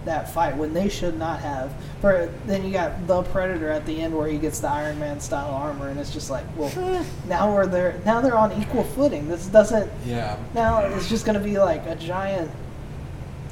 [0.06, 1.74] that fight when they should not have.
[2.01, 5.20] For then you got the Predator at the end where he gets the Iron Man
[5.20, 7.99] style armor, and it's just like, well, now we're there.
[8.06, 9.28] Now they're on equal footing.
[9.28, 9.91] This doesn't.
[10.06, 10.38] Yeah.
[10.53, 12.51] Now it's just gonna be like a giant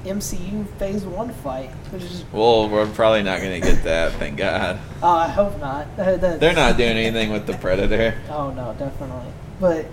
[0.06, 2.26] MCU Phase One fight, which is.
[2.32, 4.80] Well, we're probably not going to get that, thank God.
[5.02, 5.88] Oh, I hope not.
[5.98, 8.20] Uh, They're not doing anything with the Predator.
[8.30, 9.32] Oh no, definitely.
[9.60, 9.86] But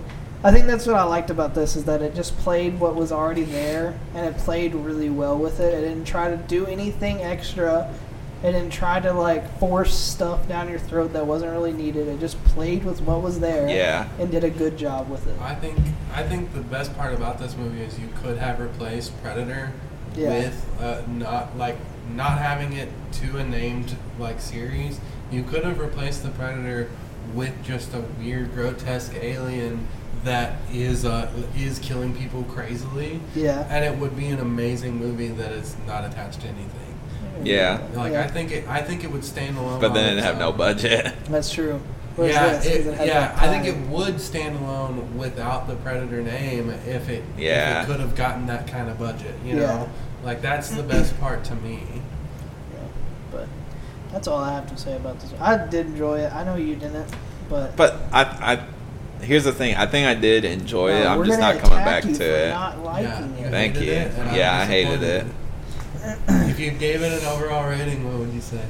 [0.42, 3.12] I think that's what I liked about this is that it just played what was
[3.12, 5.74] already there, and it played really well with it.
[5.74, 7.92] It didn't try to do anything extra.
[8.42, 12.08] It didn't try to like force stuff down your throat that wasn't really needed.
[12.08, 13.68] It just played with what was there.
[13.68, 14.08] Yeah.
[14.18, 15.38] And did a good job with it.
[15.42, 15.76] I think
[16.14, 19.72] I think the best part about this movie is you could have replaced Predator
[20.16, 20.30] Yeah.
[20.30, 21.76] with uh, not like
[22.14, 25.00] not having it to a named like series.
[25.30, 26.88] You could have replaced the Predator
[27.34, 29.86] with just a weird, grotesque alien
[30.24, 33.66] that is uh, is killing people crazily, Yeah.
[33.70, 36.98] and it would be an amazing movie that is not attached to anything.
[37.42, 37.80] Yeah.
[37.94, 38.24] Like Yeah.
[38.24, 39.80] I think it, I think it would stand alone.
[39.80, 41.12] But then it its have no budget.
[41.28, 41.80] That's true.
[42.16, 43.34] Whereas Yeah, this, 'cause it, it yeah.
[43.38, 47.78] I think it would stand alone without the Predator name if it, Yeah.
[47.82, 49.34] if it could have gotten that kind of budget.
[49.44, 49.66] You Yeah.
[49.66, 49.88] know,
[50.22, 51.82] like that's the best part to me.
[52.74, 52.78] Yeah.
[53.30, 53.48] But
[54.12, 55.32] that's all I have to say about this.
[55.40, 56.34] I did enjoy it.
[56.34, 57.08] I know you didn't,
[57.48, 57.74] but.
[57.76, 58.58] But I, I,
[59.22, 59.76] here's the thing.
[59.76, 61.06] I think I did enjoy it.
[61.06, 62.50] I'm just not coming back you to for it.
[62.50, 63.46] Not liking Yeah.
[63.46, 63.50] it.
[63.50, 63.92] Thank you.
[63.92, 65.26] it, Yeah, I hated it.
[66.28, 68.62] if you gave it an overall rating, what would you say?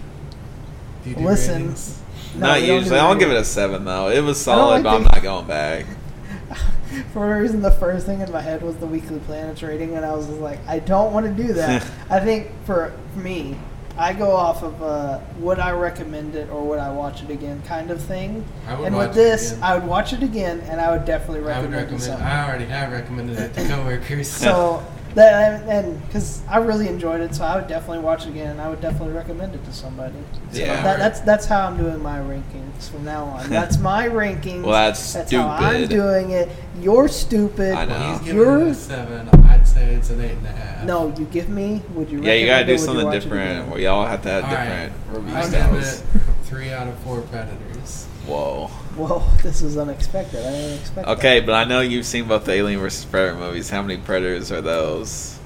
[1.05, 2.01] Do you do Listen, ratings?
[2.36, 2.98] No, not usually.
[2.98, 4.09] I'll give it a seven though.
[4.11, 5.86] It was solid, like but I'm not going back.
[7.12, 10.05] For whatever reason, the first thing in my head was the Weekly Planets rating, and
[10.05, 11.86] I was just like, I don't want to do that.
[12.11, 13.57] I think for me,
[13.99, 17.61] I go off of uh, would I recommend it or would I watch it again
[17.66, 18.45] kind of thing.
[18.66, 19.62] I would and watch with it this, again.
[19.64, 22.03] I would watch it again, and I would definitely I would recommend, it to recommend.
[22.03, 22.22] someone.
[22.26, 24.28] I already have recommended it to coworkers.
[24.41, 24.82] So
[25.16, 28.61] that and because I really enjoyed it, so I would definitely watch it again, and
[28.61, 30.14] I would definitely recommend it to somebody.
[30.53, 30.82] So Yeah.
[30.82, 33.51] that, that's that's how I'm doing my rankings from now on.
[33.51, 34.62] That's my rankings.
[34.62, 36.49] Well, that's that's how I'm doing it.
[36.80, 37.72] You're stupid.
[37.74, 38.12] I know.
[38.12, 39.28] He's giving You're- it a seven.
[39.77, 40.85] I'd it's an eight and a half.
[40.85, 41.83] No, you give me.
[41.95, 42.23] Would you?
[42.23, 42.75] Yeah, you gotta do it?
[42.75, 43.51] Would you something different.
[43.61, 43.71] again?
[43.71, 44.87] Where y'all have to have All right.
[44.87, 46.03] different review I give styles.
[46.45, 48.07] three out of four Predators.
[48.27, 48.66] Whoa.
[48.97, 50.41] Whoa, this is unexpected.
[50.47, 51.07] I didn't expect.
[51.07, 51.18] that.
[51.18, 53.71] Okay, but I know you've seen both the Alien vs Predator movies.
[53.71, 55.39] How many Predators are those?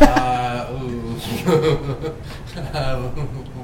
[0.00, 1.16] Uh, ooh.
[2.56, 3.10] uh,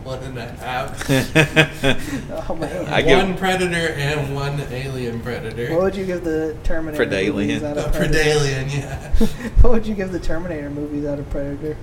[0.04, 1.08] one and a half.
[2.48, 2.86] Oh man.
[2.92, 5.70] I give- one predator and one alien predator.
[5.72, 7.32] what would you give the Terminator Predalien.
[7.34, 8.18] movies out A of Predator?
[8.40, 9.26] predalien, yeah.
[9.60, 11.76] what would you give the Terminator movies out of Predator?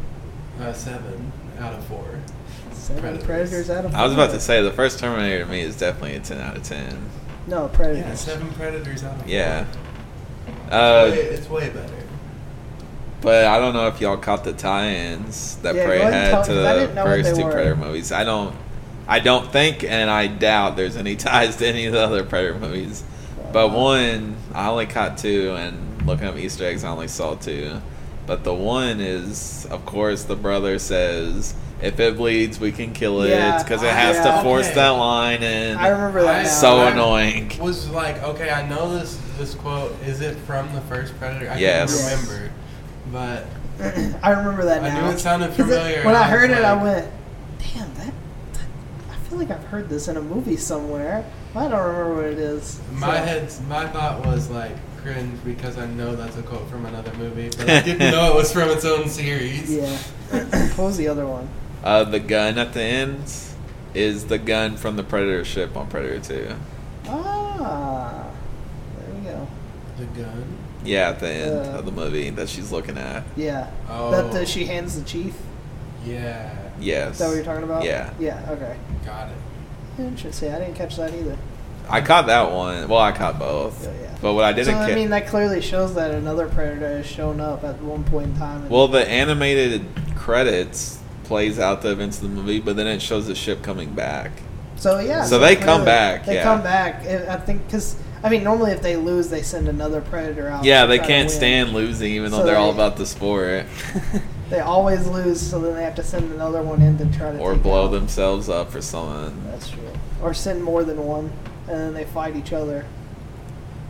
[0.60, 2.06] Uh, seven out of four.
[2.74, 3.26] Seven Predators.
[3.26, 3.96] Predators out of.
[3.96, 4.36] I was about four.
[4.38, 6.98] to say the first Terminator to me is definitely a ten out of ten.
[7.48, 8.06] No Predators.
[8.06, 9.30] Yeah, seven predators out of four.
[9.30, 9.66] Yeah.
[10.48, 11.94] It's Uh, way- it's way better.
[13.22, 16.24] But I don't know if y'all caught the tie-ins that Yeah, Prey go ahead and
[16.24, 17.52] had tell- to 'cause I the didn't know what first two were.
[17.52, 18.12] Predator movies.
[18.12, 18.56] I don't,
[19.08, 22.60] I don't think, and I doubt there's any ties to any of the other Predator
[22.60, 23.04] movies.
[23.52, 27.82] But one, I only caught two, and looking up Easter eggs, I only saw two.
[28.28, 33.24] But the one is, of course, the brother says, "If it bleeds, we can kill
[33.24, 34.38] it," Yeah, because it has yeah.
[34.38, 34.76] to force Okay.
[34.76, 36.46] that line, and I remember that.
[36.46, 37.52] I- so I- annoying.
[37.60, 39.96] Was like, okay, I know this this quote.
[40.06, 41.50] Is it from the first Predator?
[41.52, 42.08] I Yes.
[42.08, 42.52] can't remember,
[43.12, 43.46] but
[44.24, 45.08] I remember that I now.
[45.08, 47.08] knew it sounded 'Cause it- familiar, when I I was heard it, I went,
[47.60, 48.14] "Damn, that,
[48.54, 48.62] that!
[49.12, 51.24] I feel like I've heard this in a movie somewhere.
[51.56, 55.78] I don't remember what it is." my So- head, my thought was like cringe because
[55.78, 58.70] I know that's a quote from another movie, but I didn't know it was from
[58.70, 59.72] its own series.
[59.74, 59.98] Yeah.
[60.76, 61.48] what was the other one?
[61.84, 63.24] Uh, the gun at the end
[63.94, 66.56] is the gun from the Predator ship on Predator Two.
[67.08, 68.26] Ah,
[68.98, 69.48] there we go.
[69.98, 70.58] The gun.
[70.84, 73.24] Yeah, at the end Uh, of the movie that she's looking at.
[73.36, 73.68] Yeah.
[73.90, 74.12] Oh.
[74.12, 75.36] That uh, she hands the chief.
[76.06, 76.52] Yeah.
[76.80, 77.14] Yes.
[77.14, 77.84] Is that what you're talking about?
[77.84, 78.12] Yeah.
[78.20, 78.46] Yeah.
[78.50, 78.78] Okay.
[79.06, 80.02] Got it.
[80.02, 80.54] Interesting.
[80.54, 81.38] I didn't catch that either.
[81.90, 82.88] I caught that one.
[82.88, 83.84] Well, I caught both.
[83.84, 84.18] Yeah, yeah.
[84.22, 87.06] But what I didn't so I ca- mean, that clearly shows that another predator has
[87.06, 88.70] shown up at one point in time.
[88.70, 93.28] Well, the animated credits plays out the events of the movie, but then it shows
[93.28, 94.32] the ship coming back.
[94.76, 95.24] So yeah.
[95.26, 96.44] So they come back, They yeah.
[96.44, 97.06] come back.
[97.06, 100.64] I I think because I mean normally if they lose they send another predator out.
[100.66, 103.66] yeah, they can't stand losing, even though they're all about the sport,
[104.50, 107.38] they always lose, so then they have to send another one in to try to
[107.40, 107.92] or take blow out.
[107.92, 109.42] themselves up or something.
[109.52, 109.80] That's true.
[110.22, 111.32] Or send more than one,
[111.68, 112.86] and then they fight each other.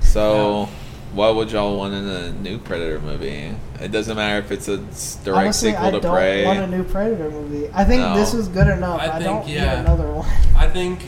[0.01, 0.69] So,
[1.13, 3.55] what would y'all want in a new Predator movie?
[3.81, 6.45] It doesn't matter if it's a direct Honestly, sequel I to don't Prey.
[6.45, 7.69] want a new Predator movie.
[7.73, 8.15] I think No.
[8.15, 9.01] this was good enough.
[9.01, 10.29] I I, think, don't need another one.
[10.55, 11.01] I think.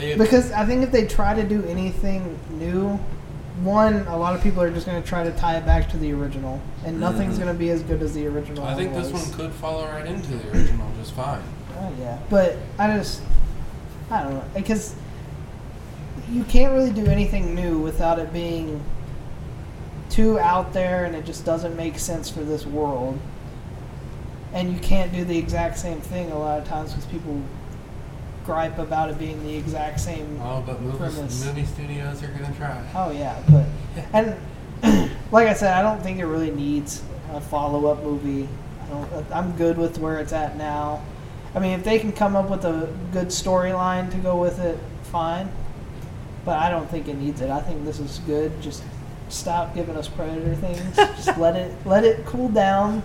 [0.00, 2.98] It, Because I think if they try to do anything new,
[3.62, 5.96] one, a lot of people are just going to try to tie it back to
[5.96, 7.42] the original, and nothing's Mhm.
[7.42, 8.64] going to be as good as the original.
[8.64, 11.40] I think this one could follow right into the original just fine.
[11.80, 13.20] Oh yeah, but I just,
[14.10, 14.94] I don't know, because
[16.30, 18.80] you can't really do anything new without it being
[20.10, 23.18] too out there, and it just doesn't make sense for this world.
[24.54, 27.40] And you can't do the exact same thing a lot of times because people
[28.48, 30.40] gripe about it being the exact same.
[30.42, 32.82] Oh, but movie, movie studios are gonna try.
[32.94, 33.66] Oh yeah, but
[34.14, 38.48] and like I said, I don't think it really needs a follow-up movie.
[38.82, 39.32] I don't.
[39.32, 41.04] I'm good with where it's at now.
[41.54, 44.78] I mean, if they can come up with a good storyline to go with it,
[45.02, 45.50] fine.
[46.46, 47.50] But I don't think it needs it.
[47.50, 48.50] I think this is good.
[48.62, 48.82] Just
[49.28, 50.96] stop giving us Predator things.
[50.96, 53.02] Just let it let it cool down.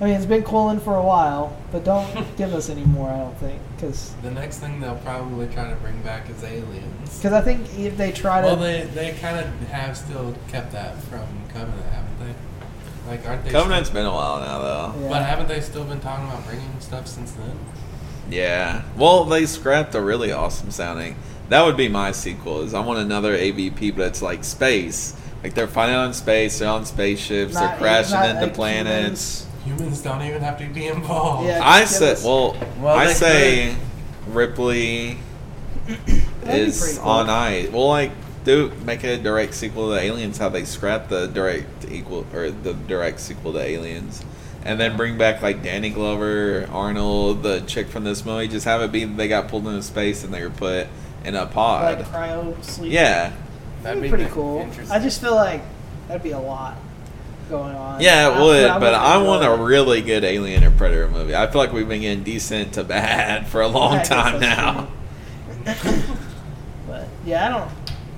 [0.00, 3.10] I mean, it's been cooling for a while, but don't give us any more.
[3.10, 7.18] I don't think because The next thing they'll probably try to bring back is aliens.
[7.18, 10.72] Because I think if they try to Well, they they kind of have still kept
[10.72, 13.10] that from Covenant, haven't they?
[13.10, 13.50] Like, aren't they?
[13.50, 15.00] Covenant's Still, been a while now, though.
[15.02, 15.08] Yeah.
[15.08, 17.58] But haven't they still been talking about bringing stuff since then?
[18.30, 18.82] Yeah.
[18.96, 21.16] Well, they scrapped a really awesome sounding.
[21.48, 22.62] That would be my sequel.
[22.62, 25.16] Is I want another AVP, but it's like space.
[25.42, 26.60] Like they're fighting on space.
[26.60, 27.54] They're on spaceships.
[27.54, 29.40] Not- they're crashing into like planets.
[29.40, 31.46] Humans don't even have to be involved.
[31.46, 31.60] Yeah.
[31.62, 33.76] I give said, well, Well, I they say
[34.28, 35.18] Ripley
[36.46, 37.08] is pretty cool.
[37.08, 37.68] on ice.
[37.70, 38.10] Well, like,
[38.44, 40.38] do make a direct sequel to Aliens.
[40.38, 44.24] How they scrapped the direct equal or the direct sequel to Aliens,
[44.64, 48.48] and then bring back like Danny Glover, Arnold, the chick from this movie.
[48.48, 50.88] Just have it be they got pulled into space and they were put
[51.24, 51.98] in a pod.
[51.98, 52.90] like cryo sleep.
[52.92, 53.32] yeah,
[53.84, 54.68] That'd be pretty cool.
[54.90, 55.62] I just feel like
[56.08, 56.76] that'd be a lot
[57.52, 58.00] going on.
[58.00, 58.64] yeah, it I- would.
[58.66, 61.36] I But I enjoy want a really good Alien or Predator movie.
[61.36, 64.40] I feel like we've been getting decent to bad for a long I guess time
[64.40, 64.88] now.
[66.86, 67.70] but yeah, I don't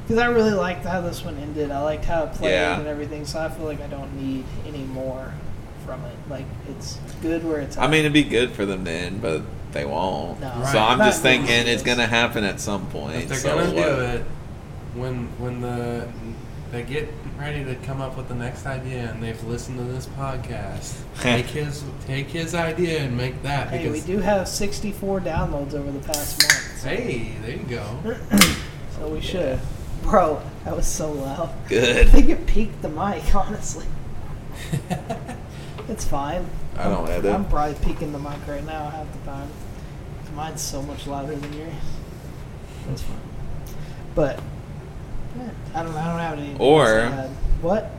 [0.02, 1.70] because I really liked how this one ended.
[1.70, 2.78] I liked how it played Yeah.
[2.78, 3.24] and everything.
[3.24, 5.32] So I feel like I don't need any more
[5.86, 6.16] from it.
[6.28, 7.76] Like it's good where it's.
[7.76, 7.90] I at.
[7.90, 10.40] mean, it'd be good for them to end, but they won't.
[10.40, 10.50] No.
[10.70, 11.68] So I'm Not just thinking movies.
[11.74, 13.16] it's gonna happen at some point.
[13.16, 13.74] If they're so gonna what?
[13.76, 14.24] do it,
[14.94, 16.08] when when the
[16.70, 17.08] they get
[17.38, 21.46] ready to come up with the next idea and they've listened to this podcast, take
[21.46, 26.00] his take his idea and make that hey, we do have 64 downloads over the
[26.00, 26.78] past month.
[26.80, 28.16] so- hey, there you go.
[28.98, 29.58] So we should.
[30.04, 31.52] Bro, that was so loud.
[31.68, 32.06] Good.
[32.06, 33.86] I think it peaked the mic, honestly.
[35.88, 36.46] It's fine.
[36.76, 37.34] I don't edit.
[37.34, 39.48] I'm probably peaking the mic right now half the time.
[40.22, 41.72] 'Cause Mine's so much louder than yours.
[42.86, 43.18] That's fine.
[44.14, 44.42] But yeah,
[45.74, 45.94] I don't.
[45.94, 46.56] I don't have any.
[46.58, 47.30] Or- else to add.
[47.62, 47.90] what?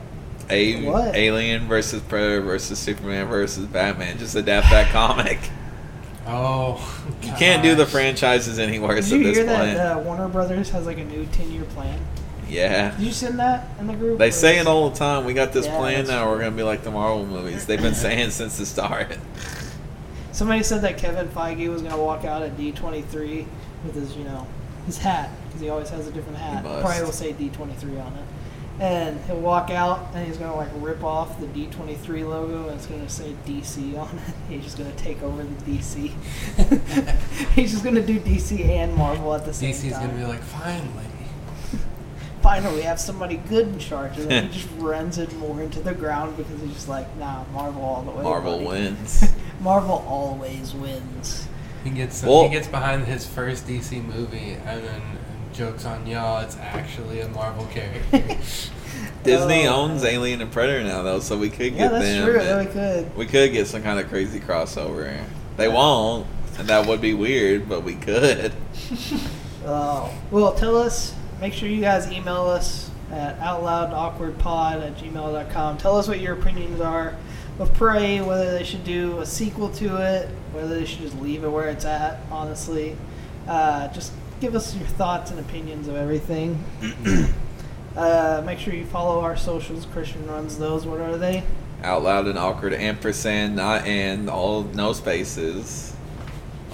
[0.48, 1.14] A- What?
[1.16, 4.16] Alien versus Predator versus Superman versus Batman.
[4.18, 5.38] Just adapt that comic.
[6.28, 6.80] Oh,
[7.22, 9.76] You can't do the franchises any worse Did you at this hear point.
[9.76, 12.00] that uh, Warner Brothers has like a new 10 year plan?
[12.48, 12.90] yeah.
[12.96, 14.18] Did you send that in the group?
[14.18, 15.24] They Or say it all the time.
[15.24, 16.22] We got this Yeah, plan that's now.
[16.24, 16.32] true.
[16.32, 17.66] We're gonna be like the Marvel movies.
[17.66, 19.18] They've been saying since the start.
[20.32, 23.46] Somebody said that Kevin Feige was going to walk out at D23
[23.84, 24.46] with his, you know,
[24.84, 26.62] his hat because he always has a different hat.
[26.62, 26.82] must.
[26.82, 28.24] Probably will say D23 on it.
[28.78, 32.76] And he'll walk out and he's going to like rip off the D23 logo and
[32.76, 34.34] it's going to say DC on it.
[34.50, 36.12] He's just going to take over the DC.
[37.54, 39.80] he's just going to do DC and Marvel at the same time.
[39.82, 40.06] DC's time.
[40.08, 41.04] gonna be like, finally.
[42.42, 45.80] Finally, we have somebody good in charge, and then he just runs it more into
[45.80, 48.22] the ground because he's just like, nah, Marvel all the way.
[48.22, 49.24] Marvel buddy." wins.
[49.58, 51.48] Marvel always wins.
[51.82, 55.00] He gets Well- he gets behind his first DC movie and then
[55.56, 56.40] jokes on y'all.
[56.40, 58.18] It's actually a Marvel character.
[59.24, 60.04] Disney Oh, owns.
[60.04, 62.24] Alien and Predator now, though, so we could Yeah, get that's them.
[62.26, 62.38] true.
[62.40, 62.66] and Yeah, we
[63.02, 63.16] could.
[63.16, 65.22] we could get some kind of crazy crossover.
[65.56, 66.26] They won't,
[66.58, 68.52] and that would be weird, but we could.
[69.64, 71.12] Uh, well, tell us.
[71.40, 75.78] Make sure you guys email us at outloudawkwardpod at gmail.com.
[75.78, 77.16] Tell us what your opinions are
[77.58, 81.42] of Prey, whether they should do a sequel to it, whether they should just leave
[81.42, 82.96] it where it's at, honestly.
[83.48, 86.62] Uh, just give us your thoughts and opinions of everything.
[87.96, 89.86] uh, make sure you follow our socials.
[89.86, 90.86] Christian runs those.
[90.86, 91.42] What are they?
[91.82, 95.94] Out loud and awkward ampersand, not and all no spaces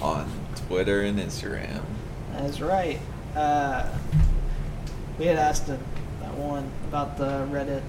[0.01, 0.31] on
[0.69, 1.83] Twitter and Instagram.
[2.33, 2.99] That's right.
[3.35, 3.89] Uh,
[5.19, 5.79] we had asked a,
[6.21, 7.83] that one about the Reddit,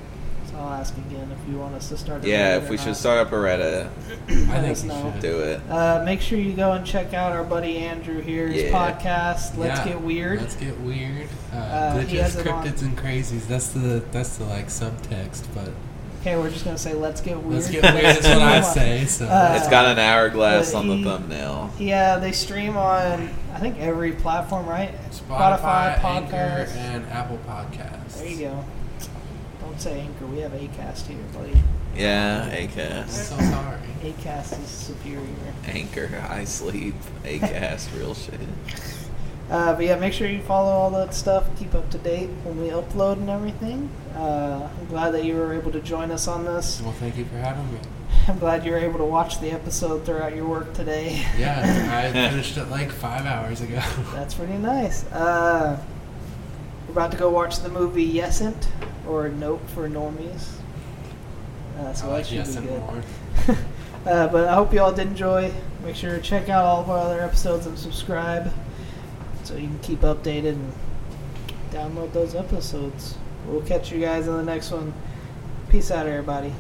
[0.56, 2.24] I'll ask again if you want us to start.
[2.24, 2.97] A Yeah, Reddit if we should not.
[2.97, 3.88] start up a Reddit,
[4.30, 5.12] I Let think us know.
[5.14, 5.22] should.
[5.22, 5.62] do it.
[5.70, 8.72] Uh, make sure you go and check out our buddy Andrew here's Yeah.
[8.72, 9.58] podcast.
[9.58, 10.41] Let's Yeah, get weird.
[10.41, 11.28] Let's get weird.
[11.51, 13.47] Uh, Uh, he glitches, has it cryptids, and crazies.
[13.47, 15.43] That's the that's the like subtext.
[15.56, 15.70] But
[16.22, 17.54] Okay, we're just gonna say let's get weird.
[17.56, 18.18] let's get weird.
[18.18, 19.06] is what I say.
[19.06, 21.70] So Uh, it's got an hourglass on the he- thumbnail.
[21.80, 24.91] Yeah, they stream on I think every platform, right?
[25.12, 26.76] Spotify, Anchor, Podcast.
[26.78, 28.20] and Apple Podcasts.
[28.20, 28.64] There you go.
[29.74, 30.28] Don't say Anchor.
[30.28, 31.59] We have Acast here, buddy.
[31.95, 33.09] Yeah, I'm Acast.
[33.09, 33.80] so sorry.
[34.03, 35.26] Acast is superior.
[35.65, 36.93] Anchor, I sleep,
[37.24, 38.39] Acast, real shit.
[39.49, 41.47] Uh, but yeah, make sure you follow all that stuff.
[41.57, 43.89] Keep up to date when we upload and everything.
[44.15, 46.80] Uh, I'm glad that you were able to join us on this.
[46.84, 47.80] Well, thank you for having me.
[48.28, 51.26] I'm glad you were able to watch the episode throughout your work today.
[51.36, 53.82] Yeah, I finished it like five hours ago.
[54.13, 55.03] That's pretty nice.
[55.11, 55.84] Uh,
[56.93, 58.67] we're about to go watch the movie Yesent,
[59.07, 60.51] or Nope for Normies.
[61.79, 62.83] Uh, so I that should yes be good.
[64.05, 65.51] uh, but I hope you all did enjoy.
[65.83, 68.53] Make sure to check out all of our other episodes and subscribe
[69.43, 70.73] so you can keep updated and
[71.71, 73.17] download those episodes.
[73.47, 74.93] We'll catch you guys in the next one.
[75.69, 76.53] Peace out, everybody.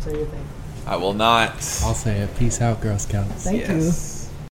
[0.00, 0.46] Say your thing.
[0.86, 1.50] I will not.
[1.82, 2.36] I'll say it.
[2.36, 3.44] Peace out, Girl Scouts.
[3.44, 3.76] Thank you.
[3.76, 4.23] yes.